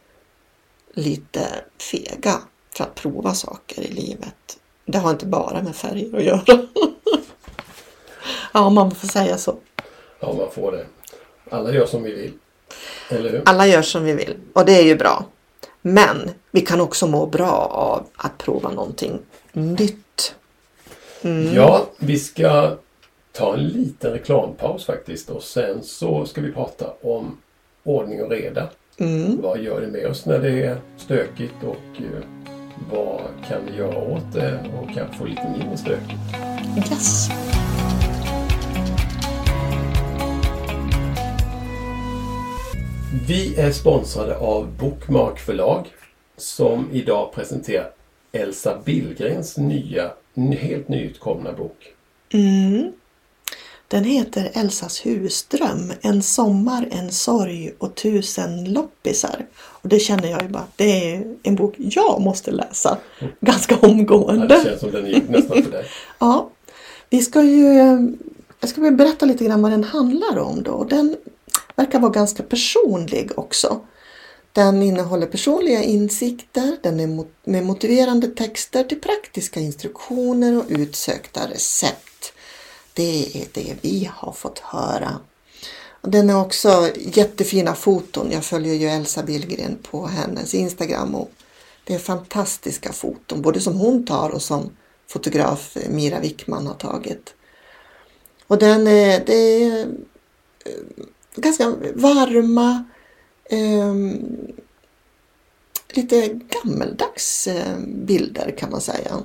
lite 0.93 1.47
fega 1.91 2.41
för 2.77 2.83
att 2.83 2.95
prova 2.95 3.33
saker 3.33 3.81
i 3.81 3.91
livet. 3.91 4.59
Det 4.85 4.97
har 4.97 5.11
inte 5.11 5.25
bara 5.25 5.63
med 5.63 5.75
färger 5.75 6.17
att 6.17 6.23
göra. 6.23 6.67
ja, 8.53 8.69
man 8.69 8.95
får 8.95 9.07
säga 9.07 9.37
så. 9.37 9.55
Ja, 10.19 10.33
man 10.33 10.51
får 10.51 10.71
det. 10.71 10.85
Alla 11.49 11.73
gör 11.73 11.85
som 11.85 12.03
vi 12.03 12.11
vill. 12.11 12.33
Eller 13.09 13.29
hur? 13.29 13.41
Alla 13.45 13.67
gör 13.67 13.81
som 13.81 14.03
vi 14.03 14.13
vill 14.13 14.35
och 14.53 14.65
det 14.65 14.77
är 14.77 14.83
ju 14.83 14.95
bra. 14.95 15.25
Men 15.81 16.31
vi 16.51 16.61
kan 16.61 16.81
också 16.81 17.07
må 17.07 17.25
bra 17.25 17.51
av 17.71 18.07
att 18.15 18.37
prova 18.37 18.71
någonting 18.71 19.19
nytt. 19.53 20.35
Mm. 21.21 21.55
Ja, 21.55 21.85
vi 21.97 22.19
ska 22.19 22.77
ta 23.31 23.53
en 23.53 23.67
liten 23.67 24.11
reklampaus 24.11 24.85
faktiskt 24.85 25.29
och 25.29 25.43
sen 25.43 25.83
så 25.83 26.25
ska 26.25 26.41
vi 26.41 26.51
prata 26.51 26.93
om 27.01 27.37
ordning 27.83 28.23
och 28.23 28.29
reda 28.29 28.69
Mm. 28.97 29.41
Vad 29.41 29.59
gör 29.59 29.81
det 29.81 29.87
med 29.87 30.05
oss 30.05 30.25
när 30.25 30.39
det 30.39 30.63
är 30.65 30.77
stökigt 30.97 31.53
och 31.63 32.01
eh, 32.01 32.23
vad 32.91 33.21
kan 33.47 33.59
vi 33.71 33.77
göra 33.77 33.97
åt 33.97 34.33
det 34.33 34.59
och 34.81 34.93
kan 34.95 35.13
få 35.13 35.25
lite 35.25 35.49
mindre 35.57 35.77
stökigt? 35.77 36.19
Yes. 36.91 37.29
Vi 43.27 43.55
är 43.55 43.71
sponsrade 43.71 44.37
av 44.37 44.67
Bookmark 44.79 45.39
förlag 45.39 45.85
som 46.37 46.87
idag 46.91 47.33
presenterar 47.33 47.91
Elsa 48.31 48.77
Billgrens 48.85 49.57
nya, 49.57 50.11
ny- 50.33 50.55
helt 50.55 50.87
nyutkomna 50.87 51.51
bok. 51.53 51.77
Mm. 52.33 52.91
Den 53.91 54.03
heter 54.03 54.51
Elsas 54.53 55.05
husdröm. 55.05 55.93
En 56.01 56.23
sommar, 56.23 56.87
en 56.91 57.11
sorg 57.11 57.71
och 57.77 57.95
tusen 57.95 58.73
loppisar. 58.73 59.45
Och 59.55 59.89
det 59.89 59.99
känner 59.99 60.27
jag 60.31 60.41
ju 60.41 60.47
bara, 60.47 60.65
det 60.75 61.13
är 61.13 61.35
en 61.43 61.55
bok 61.55 61.73
jag 61.77 62.21
måste 62.21 62.51
läsa 62.51 62.97
ganska 63.41 63.77
Ja, 63.81 63.87
omgående. 63.87 64.47
det 64.47 64.63
känns 64.63 64.79
som 64.79 64.91
den 64.91 65.05
gick 65.07 65.29
nästan 65.29 65.63
för 65.63 65.71
dig. 65.71 65.85
Ja, 66.19 66.49
vi 67.09 67.21
ska 67.21 67.43
ju, 67.43 67.65
jag 68.59 68.69
ska 68.69 68.81
väl 68.81 68.93
berätta 68.95 69.25
lite 69.25 69.45
grann 69.45 69.61
vad 69.61 69.71
den 69.71 69.83
handlar 69.83 70.37
om 70.39 70.63
då. 70.63 70.83
Den 70.83 71.15
verkar 71.75 71.99
vara 71.99 72.11
ganska 72.11 72.43
personlig 72.43 73.31
också. 73.35 73.79
Den 74.53 74.83
innehåller 74.83 75.27
personliga 75.27 75.83
insikter, 75.83 76.77
den 76.83 76.99
är 76.99 77.07
mot- 77.07 77.35
med 77.43 77.65
motiverande 77.65 78.27
texter 78.27 78.83
till 78.83 79.01
praktiska 79.01 79.59
instruktioner 79.59 80.57
och 80.57 80.65
utsökta 80.69 81.41
recept. 81.49 82.07
Det 82.93 83.41
är 83.41 83.47
det 83.53 83.75
vi 83.81 84.09
har 84.13 84.31
fått 84.31 84.59
höra. 84.59 85.19
Och 86.01 86.09
Den 86.09 86.29
är 86.29 86.41
också 86.41 86.89
jättefina 86.97 87.75
foton. 87.75 88.31
Jag 88.31 88.45
följer 88.45 88.73
ju 88.73 88.87
Elsa 88.87 89.23
Billgren 89.23 89.77
på 89.81 90.07
hennes 90.07 90.53
Instagram 90.53 91.15
och 91.15 91.31
det 91.83 91.93
är 91.93 91.99
fantastiska 91.99 92.93
foton, 92.93 93.41
både 93.41 93.59
som 93.59 93.75
hon 93.75 94.05
tar 94.05 94.29
och 94.29 94.41
som 94.41 94.69
fotograf 95.07 95.77
Mira 95.89 96.19
Wickman 96.19 96.67
har 96.67 96.73
tagit. 96.73 97.33
Och 98.47 98.57
den 98.57 98.87
är, 98.87 99.25
det 99.25 99.63
är 99.63 99.81
eh, 100.65 101.05
ganska 101.35 101.69
varma, 101.95 102.83
eh, 103.45 103.95
lite 105.89 106.27
gammeldags 106.27 107.47
eh, 107.47 107.77
bilder 107.79 108.55
kan 108.57 108.71
man 108.71 108.81
säga. 108.81 109.17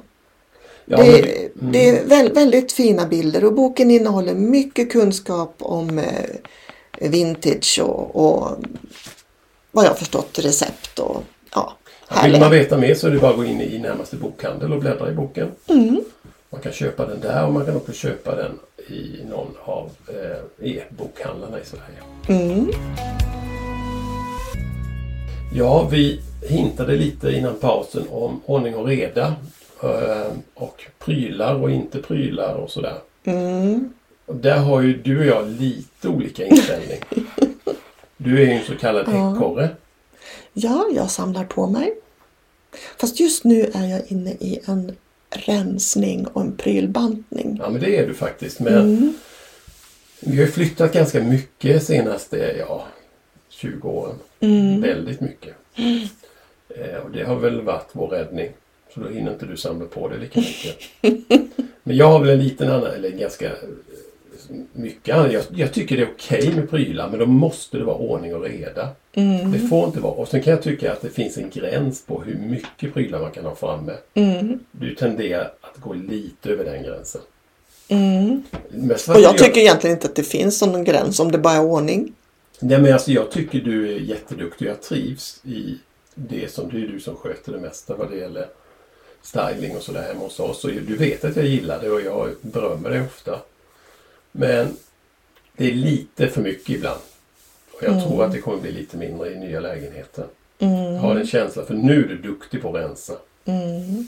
Ja, 0.86 0.96
det, 0.96 1.36
mm. 1.36 1.72
det 1.72 1.88
är 1.88 2.04
väl, 2.04 2.32
väldigt 2.32 2.72
fina 2.72 3.06
bilder 3.06 3.44
och 3.44 3.54
boken 3.54 3.90
innehåller 3.90 4.34
mycket 4.34 4.92
kunskap 4.92 5.54
om 5.58 5.98
eh, 5.98 7.10
vintage 7.10 7.80
och, 7.82 8.16
och 8.16 8.56
vad 9.70 9.84
jag 9.84 9.98
förstått 9.98 10.38
recept 10.38 10.98
och 10.98 11.22
ja, 11.54 11.76
Vill 12.08 12.18
härliga. 12.18 12.40
man 12.40 12.50
veta 12.50 12.78
mer 12.78 12.94
så 12.94 13.06
är 13.06 13.10
det 13.10 13.18
bara 13.18 13.30
att 13.30 13.36
gå 13.36 13.44
in 13.44 13.60
i 13.60 13.78
närmaste 13.78 14.16
bokhandel 14.16 14.72
och 14.72 14.80
bläddra 14.80 15.10
i 15.10 15.14
boken. 15.14 15.48
Mm. 15.66 16.00
Man 16.50 16.60
kan 16.60 16.72
köpa 16.72 17.06
den 17.06 17.20
där 17.20 17.46
och 17.46 17.52
man 17.52 17.66
kan 17.66 17.76
också 17.76 17.92
köpa 17.92 18.34
den 18.34 18.58
i 18.88 19.24
någon 19.30 19.54
av 19.64 19.90
eh, 20.08 20.70
e-bokhandlarna 20.70 21.60
i 21.60 21.64
Sverige. 21.64 22.40
Mm. 22.40 22.70
Ja, 25.54 25.88
vi 25.90 26.20
hintade 26.48 26.96
lite 26.96 27.32
innan 27.32 27.54
pausen 27.54 28.04
om 28.10 28.40
ordning 28.46 28.74
och 28.74 28.86
reda 28.86 29.34
och 30.54 30.84
prylar 30.98 31.54
och 31.54 31.70
inte 31.70 32.02
prylar 32.02 32.54
och 32.54 32.70
sådär. 32.70 32.98
Mm. 33.24 33.92
Och 34.26 34.36
där 34.36 34.58
har 34.58 34.80
ju 34.82 34.96
du 35.02 35.18
och 35.18 35.26
jag 35.26 35.48
lite 35.48 36.08
olika 36.08 36.46
inställning. 36.46 36.98
Du 38.18 38.42
är 38.42 38.46
ju 38.46 38.52
en 38.52 38.64
så 38.64 38.76
kallad 38.76 39.08
ekorre. 39.08 39.68
Ja, 40.52 40.86
jag 40.94 41.10
samlar 41.10 41.44
på 41.44 41.66
mig. 41.66 41.94
Fast 43.00 43.20
just 43.20 43.44
nu 43.44 43.70
är 43.74 43.86
jag 43.86 44.02
inne 44.08 44.30
i 44.30 44.60
en 44.66 44.96
rensning 45.30 46.26
och 46.26 46.40
en 46.42 46.56
prylbantning. 46.56 47.56
Ja, 47.62 47.70
men 47.70 47.80
det 47.80 47.96
är 47.98 48.06
du 48.06 48.14
faktiskt. 48.14 48.60
Men 48.60 48.74
Mm. 48.74 49.14
vi 50.20 50.40
har 50.40 50.46
flyttat 50.46 50.92
ganska 50.92 51.22
mycket 51.22 51.82
senaste 51.82 52.54
ja, 52.58 52.84
20 53.48 53.88
åren. 53.88 54.14
Mm. 54.40 54.80
Väldigt 54.80 55.20
mycket. 55.20 55.54
Eh, 56.68 56.96
och 57.04 57.10
det 57.10 57.24
har 57.24 57.36
väl 57.36 57.60
varit 57.62 57.88
vår 57.92 58.08
räddning. 58.08 58.50
Så 58.96 59.02
då 59.02 59.08
hinner 59.08 59.32
inte 59.32 59.46
du 59.46 59.56
samla 59.56 59.86
på 59.86 60.08
dig 60.08 60.18
lika 60.18 60.40
mycket. 60.40 60.78
Men 61.82 61.96
jag 61.96 62.06
har 62.06 62.20
väl 62.20 62.30
en 62.30 62.38
liten 62.38 62.70
annan, 62.70 62.90
eller 62.94 63.10
ganska 63.10 63.46
eh, 63.46 63.52
mycket 64.72 65.14
annan. 65.14 65.32
Jag, 65.32 65.42
jag 65.54 65.72
tycker 65.72 65.96
det 65.96 66.02
är 66.02 66.08
okej 66.14 66.52
med 66.54 66.70
prylar 66.70 67.08
men 67.10 67.18
då 67.18 67.26
måste 67.26 67.78
det 67.78 67.84
vara 67.84 67.96
ordning 67.96 68.34
och 68.34 68.42
reda. 68.42 68.88
Mm. 69.12 69.52
Det 69.52 69.58
får 69.58 69.86
inte 69.86 70.00
vara. 70.00 70.12
Och 70.12 70.28
sen 70.28 70.42
kan 70.42 70.50
jag 70.50 70.62
tycka 70.62 70.92
att 70.92 71.00
det 71.00 71.10
finns 71.10 71.38
en 71.38 71.50
gräns 71.50 72.02
på 72.06 72.22
hur 72.22 72.34
mycket 72.34 72.94
prylar 72.94 73.20
man 73.20 73.30
kan 73.30 73.44
ha 73.44 73.54
framme. 73.54 73.92
Mm. 74.14 74.58
Du 74.70 74.94
tenderar 74.94 75.52
att 75.60 75.80
gå 75.80 75.94
lite 75.94 76.50
över 76.50 76.64
den 76.64 76.82
gränsen. 76.82 77.20
Mm. 77.88 78.42
Och 79.08 79.20
jag 79.20 79.38
tycker 79.38 79.60
egentligen 79.60 79.96
inte 79.96 80.06
att 80.06 80.16
det 80.16 80.22
finns 80.22 80.62
någon 80.62 80.84
gräns 80.84 81.20
om 81.20 81.32
det 81.32 81.38
bara 81.38 81.54
är 81.54 81.64
ordning. 81.64 82.12
Nej, 82.60 82.80
men 82.80 82.92
alltså, 82.92 83.12
jag 83.12 83.30
tycker 83.30 83.60
du 83.60 83.94
är 83.94 84.00
jätteduktig. 84.00 84.66
Jag 84.66 84.82
trivs 84.82 85.40
i 85.44 85.78
det 86.14 86.52
som 86.52 86.70
det 86.70 86.76
är 86.76 86.88
du 86.88 87.00
som 87.00 87.16
sköter 87.16 87.52
det 87.52 87.58
mesta 87.58 87.96
vad 87.96 88.10
det 88.10 88.16
gäller 88.16 88.46
styling 89.26 89.76
och 89.76 89.82
sådär 89.82 90.02
hemma 90.02 90.20
hos 90.20 90.40
oss. 90.40 90.64
Och 90.64 90.70
du 90.70 90.96
vet 90.96 91.24
att 91.24 91.36
jag 91.36 91.46
gillar 91.46 91.80
det 91.80 91.90
och 91.90 92.00
jag 92.00 92.34
berömmer 92.40 92.90
det 92.90 93.00
ofta. 93.00 93.40
Men 94.32 94.76
det 95.56 95.70
är 95.70 95.74
lite 95.74 96.28
för 96.28 96.40
mycket 96.40 96.68
ibland. 96.68 97.00
Och 97.72 97.82
jag 97.82 98.04
tror 98.04 98.24
att 98.24 98.32
det 98.32 98.38
kommer 98.38 98.58
bli 98.58 98.72
lite 98.72 98.96
mindre 98.96 99.32
i 99.32 99.38
nya 99.38 99.60
lägenheten. 99.60 100.24
Jag 100.58 100.98
har 100.98 101.16
en 101.16 101.26
känsla 101.26 101.64
för 101.64 101.74
nu 101.74 102.04
är 102.04 102.08
du 102.08 102.16
duktig 102.16 102.62
på 102.62 102.68
att 102.68 102.74
rensa. 102.74 103.12
Mm. 103.44 104.06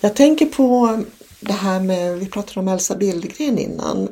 Jag 0.00 0.16
tänker 0.16 0.46
på 0.46 1.02
det 1.40 1.52
här 1.52 1.80
med, 1.80 2.18
vi 2.18 2.26
pratade 2.26 2.60
om 2.60 2.68
Elsa 2.68 2.96
Billgren 2.96 3.58
innan. 3.58 4.08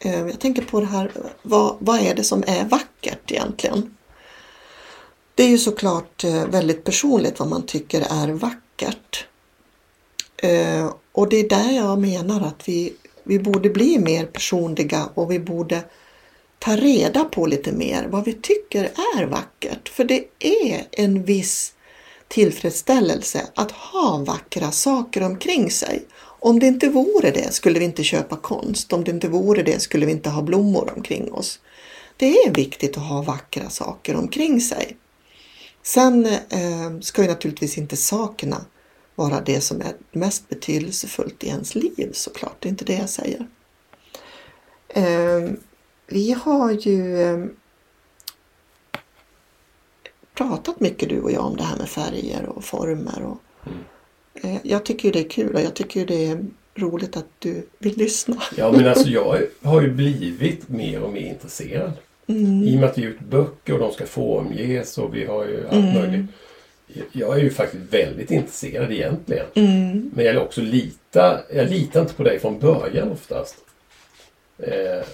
Eh, 0.00 0.26
Jag 0.26 0.40
tänker 0.40 0.62
på 0.62 0.80
det 0.80 0.86
här, 0.86 1.10
vad, 1.42 1.76
vad 1.78 2.00
är 2.00 2.14
det 2.14 2.24
som 2.24 2.44
är 2.46 2.64
vackert 2.64 3.30
egentligen? 3.30 3.96
Det 5.34 5.42
är 5.42 5.48
ju 5.48 5.58
såklart 5.58 6.24
eh, 6.24 6.46
väldigt 6.46 6.84
personligt 6.84 7.38
vad 7.38 7.48
man 7.48 7.66
tycker 7.66 8.00
är 8.00 8.28
vackert. 8.32 9.26
Eh, 10.42 10.94
Och 11.12 11.28
det 11.28 11.36
är 11.36 11.48
där 11.48 11.70
jag 11.76 11.98
menar 11.98 12.40
att 12.40 12.68
vi, 12.68 12.92
vi 13.24 13.38
borde 13.38 13.70
bli 13.70 13.98
mer 13.98 14.26
personliga 14.26 15.08
och 15.14 15.30
vi 15.30 15.38
borde 15.38 15.84
ta 16.58 16.76
reda 16.76 17.24
på 17.24 17.46
lite 17.46 17.72
mer 17.72 18.06
vad 18.08 18.24
vi 18.24 18.32
tycker 18.32 18.84
är 18.84 19.26
vackert. 19.26 19.88
För 19.88 20.04
det 20.04 20.24
är 20.38 20.84
en 20.92 21.24
viss 21.24 21.72
tillfredsställelse 22.28 23.46
att 23.54 23.70
ha 23.70 24.24
vackra 24.26 24.70
saker 24.70 25.22
omkring 25.22 25.70
sig. 25.70 26.02
Om 26.40 26.58
det 26.58 26.66
inte 26.66 26.88
vore 26.88 27.30
det 27.30 27.54
skulle 27.54 27.78
vi 27.78 27.84
inte 27.84 28.04
köpa 28.04 28.36
konst. 28.36 28.92
Om 28.92 29.04
det 29.04 29.10
inte 29.10 29.28
vore 29.28 29.62
det 29.62 29.80
skulle 29.82 30.06
vi 30.06 30.12
inte 30.12 30.30
ha 30.30 30.42
blommor 30.42 30.92
omkring 30.96 31.32
oss. 31.32 31.60
Det 32.16 32.26
är 32.26 32.54
viktigt 32.54 32.96
att 32.96 33.02
ha 33.02 33.22
vackra 33.22 33.70
saker 33.70 34.16
omkring 34.16 34.60
sig. 34.60 34.96
Sen 35.82 36.26
eh, 36.26 37.00
ska 37.00 37.22
ju 37.22 37.28
naturligtvis 37.28 37.78
inte 37.78 37.96
sakerna 37.96 38.64
vara 39.14 39.40
det 39.40 39.60
som 39.60 39.80
är 39.80 39.92
mest 40.12 40.48
betydelsefullt 40.48 41.44
i 41.44 41.48
ens 41.48 41.74
liv 41.74 42.10
såklart. 42.12 42.56
Det 42.58 42.68
är 42.68 42.70
inte 42.70 42.84
det 42.84 42.94
jag 42.96 43.08
säger. 43.08 43.46
Eh, 44.88 45.50
vi 46.06 46.32
har 46.32 46.70
ju 46.72 47.22
eh, 47.22 47.44
pratat 50.34 50.80
mycket 50.80 51.08
du 51.08 51.20
och 51.20 51.32
jag 51.32 51.44
om 51.44 51.56
det 51.56 51.62
här 51.62 51.76
med 51.76 51.88
färger 51.88 52.46
och 52.46 52.64
former. 52.64 53.22
Och, 53.22 53.38
eh, 54.44 54.56
jag 54.62 54.84
tycker 54.84 55.12
det 55.12 55.20
är 55.20 55.28
kul 55.28 55.54
och 55.54 55.60
jag 55.60 55.74
tycker 55.74 56.06
det 56.06 56.26
är 56.26 56.44
roligt 56.74 57.16
att 57.16 57.26
du 57.38 57.66
vill 57.78 57.96
lyssna. 57.98 58.42
Ja 58.56 58.72
men 58.72 58.86
alltså 58.88 59.08
jag 59.08 59.40
har 59.62 59.82
ju 59.82 59.90
blivit 59.90 60.68
mer 60.68 61.02
och 61.02 61.12
mer 61.12 61.28
intresserad. 61.32 61.92
Mm. 62.26 62.62
I 62.62 62.76
och 62.76 62.80
med 62.80 62.88
att 62.90 62.98
vi 62.98 63.02
ger 63.02 63.08
ut 63.08 63.20
böcker 63.20 63.72
och 63.72 63.78
de 63.78 63.92
ska 63.92 64.06
formges 64.06 64.98
och 64.98 65.14
vi 65.14 65.24
har 65.24 65.44
ju 65.44 65.64
allt 65.68 65.72
Mm. 65.72 65.94
möjligt. 65.94 66.30
Jag 67.12 67.38
är 67.38 67.42
ju 67.42 67.50
faktiskt 67.50 67.92
väldigt 67.92 68.30
intresserad 68.30 68.92
egentligen. 68.92 69.46
Mm. 69.54 70.10
Men 70.14 70.24
jag 70.24 70.42
också 70.42 70.60
lita, 70.60 71.40
jag 71.54 71.70
litar 71.70 72.00
inte 72.00 72.14
på 72.14 72.22
dig 72.22 72.38
från 72.38 72.58
början 72.58 73.10
oftast. 73.12 73.56
Eh, 74.58 75.04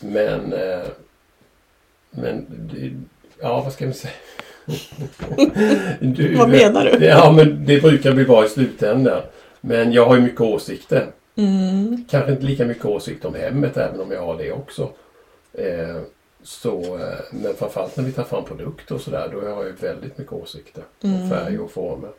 men, 0.00 0.52
eh, 0.52 0.84
men, 2.10 2.46
ja 3.40 3.62
vad 3.62 3.72
ska 3.72 3.84
man 3.84 3.94
säga? 3.94 4.12
Du, 6.00 6.34
Vad 6.34 6.48
menar 6.48 6.84
du? 6.84 7.06
Ja 7.06 7.32
men 7.32 7.64
det 7.66 7.80
brukar 7.82 8.12
bli 8.12 8.24
bra 8.24 8.46
i 8.46 8.48
slutändan. 8.48 9.22
Men 9.60 9.92
jag 9.92 10.06
har 10.06 10.16
ju 10.16 10.22
mycket 10.22 10.40
åsikter. 10.40 11.06
Mm. 11.36 12.04
Kanske 12.10 12.32
inte 12.32 12.44
lika 12.44 12.64
mycket 12.64 12.84
åsikter 12.84 13.28
om 13.28 13.34
hemmet 13.34 13.76
även 13.76 14.00
om 14.00 14.10
jag 14.10 14.22
har 14.22 14.38
det 14.38 14.52
också. 14.52 14.90
Eh, 15.52 16.00
så, 16.46 16.98
eh, 16.98 17.18
men 17.30 17.54
framförallt 17.54 17.96
när 17.96 18.04
vi 18.04 18.12
tar 18.12 18.24
fram 18.24 18.44
produkter 18.44 18.94
och 18.94 19.00
sådär 19.00 19.28
då 19.32 19.40
har 19.40 19.48
jag 19.48 19.66
ju 19.66 19.72
väldigt 19.72 20.18
mycket 20.18 20.32
åsikter 20.32 20.84
Mm. 21.02 21.22
om 21.22 21.30
färg 21.30 21.58
och 21.58 21.70
former. 21.70 22.10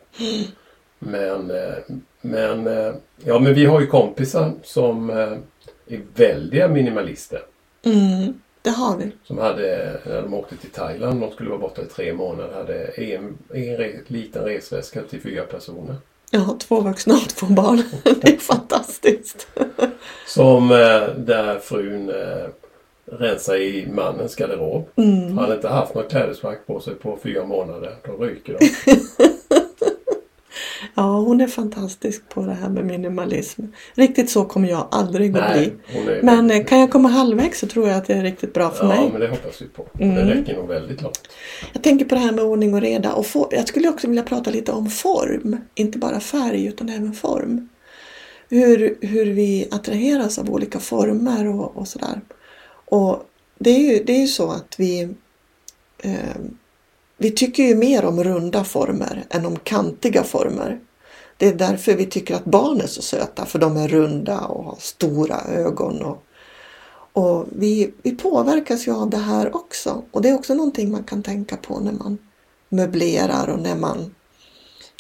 Men, 1.00 1.52
eh, 1.52 1.74
men, 2.22 2.68
eh, 2.68 2.94
ja, 3.26 3.40
men 3.40 3.54
vi 3.54 3.66
har 3.66 3.82
ju 3.82 3.88
kompisar 3.88 4.52
som 4.64 5.10
är 5.10 6.02
väldiga 6.16 6.68
minimalister. 6.68 7.42
Mm. 7.84 8.34
det 8.62 8.70
har 8.70 8.98
vi. 8.98 9.12
Som 9.24 9.38
hade, 9.38 10.00
när 10.06 10.22
de 10.22 10.34
åkte 10.34 10.58
till 10.58 10.70
Thailand, 10.70 11.22
de 11.22 11.32
skulle 11.32 11.50
vara 11.50 11.60
borta 11.60 11.82
i 11.82 11.86
tre 11.86 12.14
månader, 12.14 12.54
hade 12.54 12.86
en, 12.86 13.38
en 13.54 13.78
re, 13.78 13.92
liten 14.08 14.44
resväska 14.44 15.02
till 15.04 15.22
fyra 15.22 15.44
personer. 15.44 15.96
Ja, 16.32 16.58
två 16.60 16.82
vuxna 16.82 17.14
och 17.14 17.30
två 17.30 17.46
barn. 17.46 17.84
Det 18.04 18.34
är 18.34 18.38
fantastiskt. 18.38 19.48
Som 20.28 20.68
där 21.18 21.60
frun 21.60 22.12
rensar 23.12 23.56
i 23.56 23.88
mannens 23.92 24.36
garderob. 24.36 24.90
Mm. 24.96 25.24
Han 25.24 25.38
hade 25.38 25.56
inte 25.56 25.68
haft 25.68 25.96
något 25.96 26.10
klädesplagg 26.10 26.58
på 26.68 26.80
sig 26.80 26.96
på 26.96 27.20
fyra 27.24 27.46
månader. 27.46 27.96
Då 28.06 28.26
ryker 28.26 28.58
de. 28.60 28.70
Ja, 30.96 31.20
hon 31.20 31.42
är 31.42 31.48
fantastisk 31.48 32.30
på 32.30 32.42
det 32.42 32.54
här 32.54 32.70
med 32.70 32.86
minimalism. 32.86 33.62
Riktigt 33.94 34.30
så 34.30 34.46
kommer 34.46 34.70
jag 34.70 34.88
aldrig 34.92 35.38
att 35.38 35.54
bli. 35.54 35.74
Men 36.22 36.52
eh, 36.52 36.64
kan 36.66 36.80
jag 36.80 36.92
komma 36.92 37.10
halvvägs 37.10 37.60
så 37.60 37.68
tror 37.68 37.88
jag 37.88 37.98
att 37.98 38.06
det 38.06 38.14
är 38.14 38.24
riktigt 38.24 38.54
bra 38.54 38.70
för 38.70 38.84
Ja, 38.86 38.96
mig. 38.96 39.10
men 39.12 39.22
det 39.22 39.28
hoppas 39.28 39.62
vi 39.62 39.66
på. 39.66 39.86
Mm. 40.00 40.16
Det 40.16 40.34
räcker 40.34 40.56
nog 40.56 40.68
väldigt 40.68 41.02
långt. 41.02 41.30
Jag 41.74 41.84
tänker 41.84 42.06
på 42.06 42.16
det 42.16 42.22
här 42.22 42.32
med 42.32 42.44
ordning 42.44 42.74
och 42.74 42.82
reda. 42.82 43.14
Och 43.14 43.26
for, 43.26 43.48
jag 43.52 43.68
skulle 43.68 43.90
också 43.90 44.08
vilja 44.08 44.24
prata 44.24 44.52
lite 44.52 44.72
om 44.72 44.90
form. 44.90 45.58
Inte 45.76 45.98
bara 45.98 46.20
färg 46.20 46.66
utan 46.66 46.90
även 46.90 47.14
form. 47.14 47.70
Hur, 48.50 48.98
hur 49.02 49.26
vi 49.26 49.68
attraheras 49.72 50.40
av 50.40 50.50
olika 50.50 50.80
former 50.80 51.48
och, 51.48 51.78
och 51.78 51.88
sådär. 51.88 52.22
Och 52.90 53.24
det 53.60 53.70
är 53.70 53.80
ju 53.80 54.04
det 54.04 54.14
är 54.14 54.20
ju 54.20 54.28
så 54.28 54.52
att 54.52 54.76
vi 54.78 55.10
eh, 55.98 56.38
vi 57.18 57.32
tycker 57.32 57.64
ju 57.64 57.76
mer 57.76 58.06
om 58.06 58.24
runda 58.24 58.64
former 58.64 59.26
än 59.30 59.46
om 59.46 59.60
kantiga 59.60 60.24
former. 60.24 60.80
Det 61.38 61.48
är 61.48 61.54
därför 61.54 61.94
vi 61.94 62.06
tycker 62.06 62.36
att 62.36 62.46
barn 62.46 62.82
är 62.82 62.88
så 62.88 63.02
söta, 63.02 63.46
för 63.46 63.60
de 63.60 63.78
är 63.78 63.88
runda 63.88 64.40
och 64.40 64.64
har 64.64 64.78
stora 64.80 65.42
ögon. 65.42 66.02
Och, 66.02 66.24
och 67.14 67.46
vi, 67.52 67.94
vi 68.02 68.12
påverkas 68.12 68.88
ju 68.88 68.92
av 68.92 69.10
det 69.10 69.18
här 69.18 69.56
också. 69.56 70.04
Och 70.12 70.22
det 70.22 70.30
är 70.30 70.36
också 70.36 70.54
någonting 70.54 70.92
man 70.92 71.04
kan 71.04 71.24
tänka 71.24 71.58
på 71.58 71.80
när 71.80 71.92
man 71.92 72.18
möblerar 72.70 73.48
och 73.48 73.60
när 73.60 73.76
man 73.76 74.16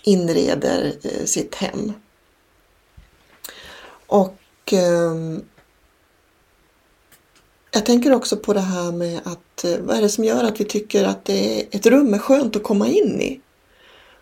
inreder 0.04 0.94
eh, 1.04 1.26
sitt 1.26 1.56
hem. 1.56 1.94
Och 4.08 4.74
ehm, 4.74 5.42
jag 7.78 7.86
tänker 7.86 8.14
också 8.14 8.38
på 8.38 8.54
det 8.54 8.60
här 8.60 8.92
med 8.92 9.20
att 9.24 9.64
eh, 9.64 9.78
vad 9.80 9.98
är 9.98 10.02
det 10.02 10.10
som 10.10 10.24
gör 10.24 10.44
att 10.44 10.60
vi 10.60 10.66
tycker 10.66 11.06
att 11.06 11.26
det 11.26 11.62
är, 11.62 11.68
ett 11.72 11.86
rum 11.86 12.14
är 12.14 12.18
skönt 12.18 12.56
att 12.56 12.64
komma 12.64 12.88
in 12.88 13.22
i? 13.22 13.42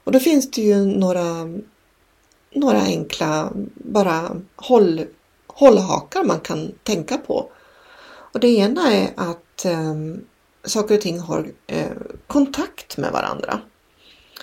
Och 0.04 0.12
då 0.12 0.20
finns 0.20 0.52
det 0.52 0.62
ju 0.62 0.86
några, 0.86 1.50
några 2.54 2.82
enkla 2.82 3.52
bara 3.76 4.42
håll, 4.56 5.06
hållhakar 5.48 6.24
man 6.24 6.40
kan 6.40 6.72
tänka 6.84 7.18
på. 7.18 7.50
Och 8.34 8.40
det 8.40 8.48
ena 8.48 8.94
är 8.94 9.10
att 9.16 9.66
eh, 9.66 9.96
saker 10.64 10.96
och 10.96 11.02
ting 11.02 11.20
har 11.20 11.48
eh, 11.68 11.92
kontakt 12.28 12.98
med 12.98 13.12
varandra. 13.12 13.60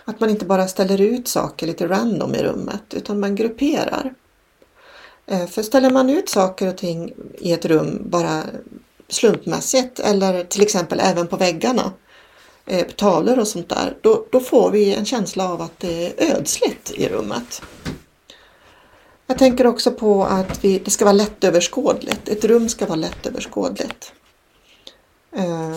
Att 0.05 0.21
man 0.21 0.31
inte 0.31 0.45
bara 0.45 0.69
ställer 0.69 1.01
ut 1.01 1.29
saker 1.29 1.67
lite 1.67 1.89
random 1.89 2.35
i 2.35 2.43
rummet 2.43 2.95
utan 2.95 3.21
man 3.21 3.35
grupperar. 3.35 4.15
Eh, 5.27 5.47
för 5.47 5.63
ställer 5.63 5.91
man 5.91 6.11
ut 6.11 6.29
saker 6.29 6.69
och 6.69 6.77
ting 6.77 7.13
i 7.39 7.53
ett 7.53 7.65
rum 7.65 8.03
bara 8.05 8.43
slumpmässigt 9.09 9.99
eller 9.99 10.45
till 10.45 10.63
exempel 10.63 11.01
även 11.01 11.29
på 11.29 11.37
väggarna, 11.37 11.93
eh, 12.67 12.87
tavlor 12.87 13.39
och 13.39 13.49
sånt 13.49 13.69
där, 13.69 13.97
då, 14.01 14.27
då 14.31 14.41
får 14.41 14.71
vi 14.71 14.95
en 14.95 15.05
känsla 15.05 15.49
av 15.49 15.63
att 15.63 15.81
det 15.81 16.07
är 16.07 16.37
ödsligt 16.37 16.91
i 16.91 17.09
rummet. 17.09 17.63
Jag 19.27 19.39
tänker 19.39 19.67
också 19.67 19.91
på 19.91 20.25
att 20.25 20.65
vi, 20.65 20.79
det 20.79 20.91
ska 20.91 21.05
vara 21.05 21.13
lättöverskådligt. 21.13 22.29
Ett 22.29 22.45
rum 22.45 22.69
ska 22.69 22.87
vara 22.87 22.97
lättöverskådligt. 22.97 24.13
Eh, 25.37 25.77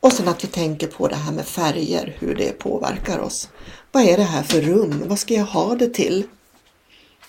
och 0.00 0.12
sen 0.12 0.28
att 0.28 0.44
vi 0.44 0.48
tänker 0.48 0.86
på 0.86 1.08
det 1.08 1.16
här 1.16 1.32
med 1.32 1.46
färger, 1.46 2.16
hur 2.18 2.34
det 2.34 2.58
påverkar 2.58 3.18
oss. 3.18 3.48
Vad 3.92 4.02
är 4.02 4.16
det 4.16 4.22
här 4.22 4.42
för 4.42 4.60
rum? 4.60 5.02
Vad 5.06 5.18
ska 5.18 5.34
jag 5.34 5.44
ha 5.44 5.74
det 5.74 5.94
till? 5.94 6.24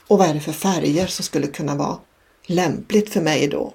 Och 0.08 0.18
vad 0.18 0.28
är 0.28 0.34
det 0.34 0.40
för 0.40 0.52
färger 0.52 1.08
som 1.08 1.24
skulle 1.24 1.48
kunna 1.48 1.76
vara 1.76 1.98
lämpligt 2.46 3.14
för 3.14 3.22
mig 3.22 3.48
då? 3.48 3.74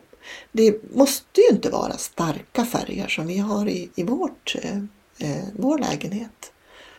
Det 0.53 0.95
måste 0.95 1.41
ju 1.41 1.49
inte 1.49 1.71
vara 1.71 1.97
starka 1.97 2.65
färger 2.65 3.09
som 3.09 3.27
vi 3.27 3.39
har 3.39 3.69
i, 3.69 3.91
i 3.95 4.03
vårt, 4.03 4.57
eh, 4.63 4.79
eh, 5.19 5.45
vår 5.57 5.79
lägenhet. 5.79 6.53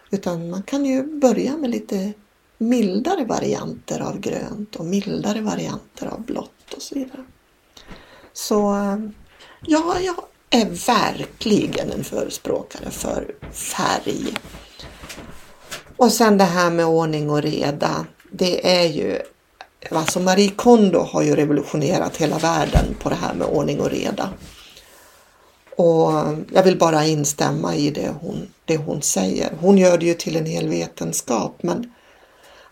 Utan 0.09 0.49
man 0.49 0.63
kan 0.63 0.85
ju 0.85 1.03
börja 1.03 1.57
med 1.57 1.69
lite 1.69 2.13
mildare 2.57 3.25
varianter 3.25 3.99
av 3.99 4.19
grönt 4.19 4.75
och 4.75 4.85
mildare 4.85 5.41
varianter 5.41 6.07
av 6.07 6.21
blått 6.21 6.73
och 6.75 6.81
så 6.81 6.95
vidare. 6.95 7.23
Så 8.33 8.75
eh, 8.75 8.97
ja, 9.61 9.97
jag 10.01 10.15
är 10.49 10.69
verkligen 10.87 11.91
en 11.91 12.03
förespråkare 12.03 12.91
för 12.91 13.35
färg. 13.51 14.33
Och 15.97 16.11
sen 16.11 16.37
det 16.37 16.43
här 16.43 16.71
med 16.71 16.85
ordning 16.85 17.29
och 17.29 17.41
reda. 17.41 18.05
Det 18.31 18.81
är 18.81 18.87
ju 18.87 19.19
Alltså 19.89 20.19
Marie 20.19 20.49
Kondo 20.49 20.99
har 20.99 21.21
ju 21.21 21.35
revolutionerat 21.35 22.17
hela 22.17 22.37
världen 22.37 22.95
på 22.99 23.09
det 23.09 23.15
här 23.15 23.33
med 23.33 23.47
ordning 23.47 23.79
och 23.79 23.89
reda. 23.89 24.29
Och 25.75 26.11
jag 26.53 26.63
vill 26.63 26.77
bara 26.77 27.05
instämma 27.05 27.75
i 27.75 27.89
det 27.89 28.13
hon, 28.21 28.47
det 28.65 28.77
hon 28.77 29.01
säger. 29.01 29.53
Hon 29.59 29.77
gör 29.77 29.97
det 29.97 30.05
ju 30.05 30.13
till 30.13 30.35
en 30.35 30.45
hel 30.45 30.67
vetenskap 30.67 31.63
men 31.63 31.93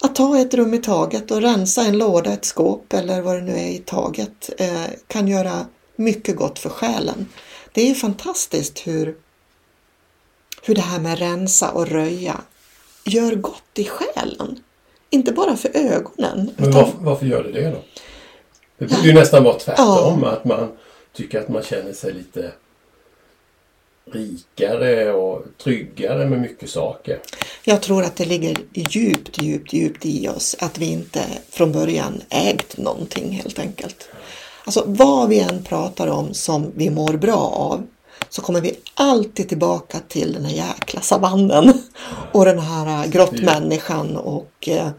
att 0.01 0.15
ta 0.15 0.39
ett 0.39 0.53
rum 0.53 0.73
i 0.73 0.77
taget 0.77 1.31
och 1.31 1.41
rensa 1.41 1.81
en 1.81 1.97
låda, 1.97 2.33
ett 2.33 2.45
skåp 2.45 2.93
eller 2.93 3.21
vad 3.21 3.35
det 3.35 3.41
nu 3.41 3.51
är 3.51 3.67
i 3.67 3.83
taget 3.85 4.49
eh, 4.57 4.85
kan 5.07 5.27
göra 5.27 5.65
mycket 5.95 6.35
gott 6.35 6.59
för 6.59 6.69
själen. 6.69 7.27
Det 7.71 7.81
är 7.81 7.87
ju 7.87 7.95
fantastiskt 7.95 8.87
hur, 8.87 9.15
hur 10.61 10.75
det 10.75 10.81
här 10.81 10.99
med 10.99 11.19
rensa 11.19 11.71
och 11.71 11.87
röja 11.87 12.41
gör 13.03 13.35
gott 13.35 13.71
i 13.73 13.85
själen. 13.85 14.59
Inte 15.09 15.31
bara 15.31 15.55
för 15.55 15.69
ögonen. 15.77 16.51
Men 16.57 16.69
utan- 16.69 16.81
varför, 16.81 16.97
varför 16.99 17.25
gör 17.25 17.43
det 17.43 17.51
det 17.51 17.69
då? 17.69 17.77
Det 18.77 18.85
borde 18.85 19.07
ju 19.07 19.13
nästan 19.13 19.43
vara 19.43 19.59
tvärtom. 19.59 20.23
Att 20.23 20.45
man 20.45 20.71
tycker 21.13 21.39
att 21.39 21.49
man 21.49 21.63
känner 21.63 21.93
sig 21.93 22.13
lite 22.13 22.51
rikare 24.11 25.13
och 25.13 25.45
tryggare 25.63 26.25
med 26.25 26.41
mycket 26.41 26.69
saker. 26.69 27.19
Jag 27.63 27.81
tror 27.81 28.03
att 28.03 28.15
det 28.15 28.25
ligger 28.25 28.57
djupt, 28.73 29.41
djupt, 29.41 29.73
djupt 29.73 30.05
i 30.05 30.27
oss 30.27 30.55
att 30.59 30.77
vi 30.77 30.85
inte 30.85 31.19
från 31.49 31.71
början 31.71 32.21
ägt 32.29 32.77
någonting 32.77 33.31
helt 33.31 33.59
enkelt. 33.59 34.09
Alltså 34.65 34.83
vad 34.85 35.29
vi 35.29 35.39
än 35.39 35.63
pratar 35.63 36.07
om 36.07 36.33
som 36.33 36.71
vi 36.75 36.89
mår 36.89 37.13
bra 37.13 37.37
av 37.39 37.87
så 38.29 38.41
kommer 38.41 38.61
vi 38.61 38.79
alltid 38.93 39.49
tillbaka 39.49 39.99
till 40.07 40.33
den 40.33 40.45
här 40.45 40.53
jäkla 40.53 41.01
savannen 41.01 41.73
och 42.31 42.45
den 42.45 42.59
här 42.59 43.03
äh, 43.03 43.09
grottmänniskan 43.09 44.17
och 44.17 44.67
eh, 44.67 44.89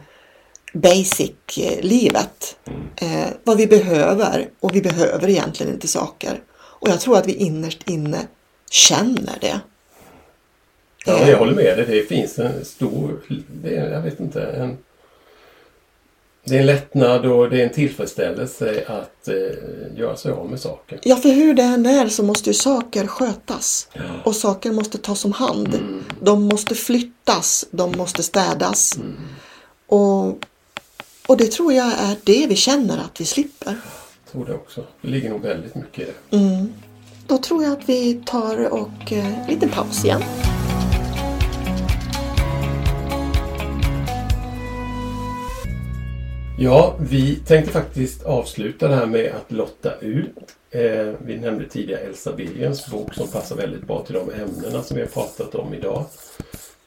basic-livet. 0.72 2.56
Eh, 2.96 3.26
vad 3.44 3.56
vi 3.56 3.66
behöver 3.66 4.48
och 4.60 4.74
vi 4.74 4.82
behöver 4.82 5.28
egentligen 5.28 5.72
inte 5.72 5.88
saker. 5.88 6.40
Och 6.52 6.88
jag 6.88 7.00
tror 7.00 7.16
att 7.16 7.26
vi 7.26 7.34
innerst 7.34 7.88
inne 7.88 8.18
känner 8.70 9.38
det. 9.40 9.60
Ja, 11.06 11.18
Eh, 11.18 11.30
jag 11.30 11.38
håller 11.38 11.54
med 11.54 11.78
dig. 11.78 11.86
Det 11.86 12.02
finns 12.02 12.38
en 12.38 12.64
stor... 12.64 13.20
Jag 13.64 14.02
vet 14.02 14.20
inte. 14.20 14.42
En, 14.42 14.78
det 16.44 16.57
är 16.57 16.61
en 16.61 16.66
lättnad 16.66 17.26
och 17.26 17.50
det 17.50 17.61
är 17.61 17.64
en 17.64 17.72
tillfredsställelse 17.72 18.85
att 18.87 19.29
eh, 19.29 19.98
göra 19.98 20.16
sig 20.16 20.33
av 20.33 20.50
med 20.50 20.61
saker. 20.61 20.98
Ja, 21.03 21.16
för 21.16 21.29
hur 21.29 21.55
det 21.55 21.62
än 21.62 21.87
är 21.87 22.09
så 22.09 22.22
måste 22.22 22.50
ju 22.50 22.55
saker 22.55 23.07
skötas. 23.07 23.88
Och 24.24 24.37
saker 24.37 24.72
måste 24.72 24.98
tas 24.98 25.24
om 25.24 25.33
hand. 25.33 25.79
De 26.20 26.42
måste 26.42 26.74
flyttas, 26.74 27.64
de 27.70 27.92
måste 27.92 28.22
städas. 28.22 28.98
Och, 29.87 30.26
och 31.26 31.37
det 31.37 31.46
tror 31.46 31.72
jag 31.72 31.87
är 31.87 32.16
det 32.24 32.46
vi 32.48 32.57
känner 32.57 32.98
att 32.98 33.20
vi 33.20 33.24
slipper. 33.24 33.76
Jag 34.24 34.33
tror 34.33 34.46
det 34.46 34.55
också. 34.55 34.85
Det 35.03 35.09
ligger 35.09 35.31
nog 35.31 35.42
väldigt 35.42 35.74
mycket 35.74 35.98
i 35.98 36.12
det. 36.31 36.37
Mm. 36.37 36.72
Då 37.26 37.38
tror 37.38 37.64
jag 37.64 37.72
att 37.72 37.88
vi 37.88 38.22
tar 38.26 38.72
och 38.72 39.12
eh, 39.12 39.48
lite 39.48 39.68
paus 39.68 40.05
igen. 40.05 40.22
Ja, 46.62 46.96
vi 46.98 47.36
tänkte 47.36 47.72
faktiskt 47.72 48.22
avsluta 48.22 48.88
det 48.88 48.94
här 48.94 49.06
med 49.06 49.32
att 49.34 49.52
lotta 49.52 49.98
ut. 50.00 50.56
Eh, 50.70 51.14
vi 51.24 51.36
nämnde 51.36 51.68
tidigare 51.68 52.00
Elsa 52.00 52.32
Billgrens 52.32 52.90
bok 52.90 53.14
som 53.14 53.28
passar 53.28 53.56
väldigt 53.56 53.86
bra 53.86 54.04
till 54.04 54.14
de 54.14 54.30
ämnena 54.30 54.82
som 54.82 54.96
vi 54.96 55.02
har 55.02 55.08
pratat 55.08 55.54
om 55.54 55.74
idag. 55.74 56.04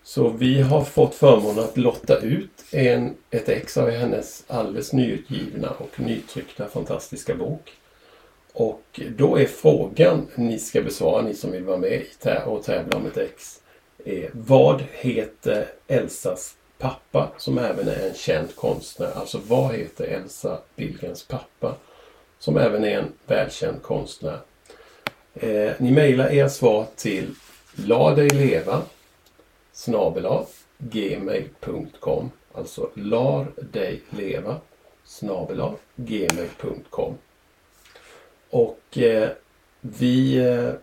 Så 0.03 0.29
vi 0.29 0.61
har 0.61 0.83
fått 0.83 1.15
förmånen 1.15 1.63
att 1.63 1.77
lotta 1.77 2.19
ut 2.19 2.65
en, 2.71 3.15
ett 3.29 3.49
ex 3.49 3.77
av 3.77 3.89
hennes 3.89 4.43
alldeles 4.47 4.93
nyutgivna 4.93 5.69
och 5.69 5.99
nytryckta 5.99 6.67
fantastiska 6.67 7.35
bok. 7.35 7.71
Och 8.53 8.99
då 9.17 9.39
är 9.39 9.45
frågan 9.45 10.27
ni 10.35 10.59
ska 10.59 10.81
besvara, 10.81 11.21
ni 11.21 11.33
som 11.33 11.51
vill 11.51 11.63
vara 11.63 11.77
med 11.77 12.03
och 12.45 12.63
tävla 12.63 12.97
om 12.97 13.05
ett 13.05 13.17
ex. 13.17 13.59
Är, 14.05 14.29
vad 14.33 14.83
heter 14.91 15.67
Elsas 15.87 16.55
pappa 16.77 17.31
som 17.37 17.57
även 17.57 17.87
är 17.87 18.09
en 18.09 18.15
känd 18.15 18.55
konstnär? 18.55 19.11
Alltså 19.15 19.41
vad 19.47 19.75
heter 19.75 20.03
Elsa 20.03 20.59
Billgrens 20.75 21.27
pappa 21.27 21.75
som 22.39 22.57
även 22.57 22.83
är 22.83 22.99
en 22.99 23.13
välkänd 23.27 23.81
konstnär? 23.81 24.39
Eh, 25.33 25.71
ni 25.77 25.91
mejlar 25.91 26.31
era 26.31 26.49
svar 26.49 26.87
till 26.95 27.35
lardejleva 27.75 28.81
snabela 29.71 30.45
gmail.com 30.77 32.31
Alltså 32.53 32.89
lardejleva 32.93 34.57
snabela 35.03 35.73
gmail.com 35.95 37.17
Och 38.49 38.97
eh, 38.97 39.29
vi 39.81 40.37
eh, 40.37 40.73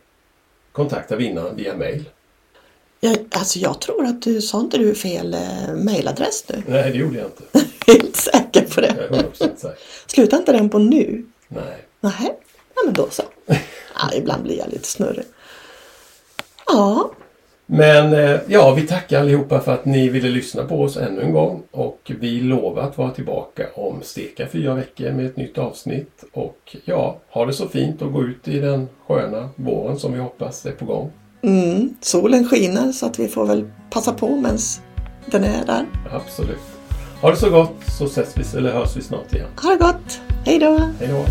kontaktar 0.72 1.16
vinnaren 1.16 1.56
via 1.56 1.76
mail. 1.76 2.04
Jag, 3.00 3.16
alltså 3.30 3.58
jag 3.58 3.80
tror 3.80 4.04
att 4.06 4.22
du 4.22 4.40
sa 4.40 4.60
inte 4.60 4.78
du 4.78 4.94
fel 4.94 5.34
eh, 5.34 5.74
mailadress 5.74 6.44
nu. 6.48 6.62
Nej, 6.68 6.90
det 6.92 6.98
gjorde 6.98 7.18
jag 7.18 7.26
inte. 7.26 7.68
Helt 7.86 8.16
säker 8.16 8.60
på 8.60 8.80
Jag 8.80 8.90
är 8.90 9.08
det. 9.08 9.16
100% 9.16 9.56
säker. 9.56 9.78
Slutar 10.06 10.36
inte 10.36 10.52
den 10.52 10.68
på 10.68 10.78
nu? 10.78 11.24
Nej. 11.48 11.84
Nej, 12.00 12.38
ja, 12.74 12.82
men 12.84 12.94
då 12.94 13.08
så. 13.10 13.22
Ja, 13.94 14.14
ibland 14.14 14.42
blir 14.42 14.58
jag 14.58 14.68
lite 14.68 14.88
snurrig. 14.88 15.24
Ja, 16.66 17.10
Men 17.66 18.12
eh, 18.12 18.40
ja, 18.46 18.74
vi 18.74 18.86
tackar 18.86 19.20
allihopa 19.20 19.60
för 19.60 19.74
att 19.74 19.84
ni 19.84 20.08
ville 20.08 20.28
lyssna 20.28 20.64
på 20.64 20.82
oss 20.82 20.96
ännu 20.96 21.22
en 21.22 21.32
gång. 21.32 21.62
Och 21.70 22.12
vi 22.20 22.40
lovar 22.40 22.82
att 22.82 22.98
vara 22.98 23.10
tillbaka 23.10 23.66
om 23.74 24.02
steka 24.02 24.46
fyra 24.46 24.74
veckor 24.74 25.10
med 25.10 25.26
ett 25.26 25.36
nytt 25.36 25.58
avsnitt. 25.58 26.24
Och 26.32 26.76
ja, 26.84 27.18
ha 27.28 27.46
det 27.46 27.52
så 27.52 27.68
fint 27.68 28.02
och 28.02 28.12
gå 28.12 28.22
ut 28.24 28.48
i 28.48 28.58
den 28.58 28.88
sköna 29.06 29.48
våren 29.56 29.98
som 29.98 30.12
vi 30.12 30.18
hoppas 30.18 30.66
är 30.66 30.72
på 30.72 30.84
gång. 30.84 31.10
Mm, 31.42 31.94
solen 32.00 32.48
skiner 32.48 32.92
så 32.92 33.06
att 33.06 33.18
vi 33.18 33.28
får 33.28 33.46
väl 33.46 33.64
passa 33.90 34.12
på 34.12 34.36
medan 34.36 34.58
den 35.26 35.44
är 35.44 35.66
där. 35.66 35.86
Absolut. 36.10 36.58
Ha 37.20 37.30
det 37.30 37.36
så 37.36 37.50
gott 37.50 37.74
så 37.98 38.04
ses 38.04 38.36
vi, 38.36 38.58
eller 38.58 38.72
hörs 38.72 38.96
vi 38.96 39.02
snart 39.02 39.34
igen. 39.34 39.48
Ha 39.62 39.70
det 39.70 39.76
gott! 39.76 40.20
Hej 40.44 40.58
då! 40.58 40.80
Hej 40.98 41.08
då! 41.08 41.24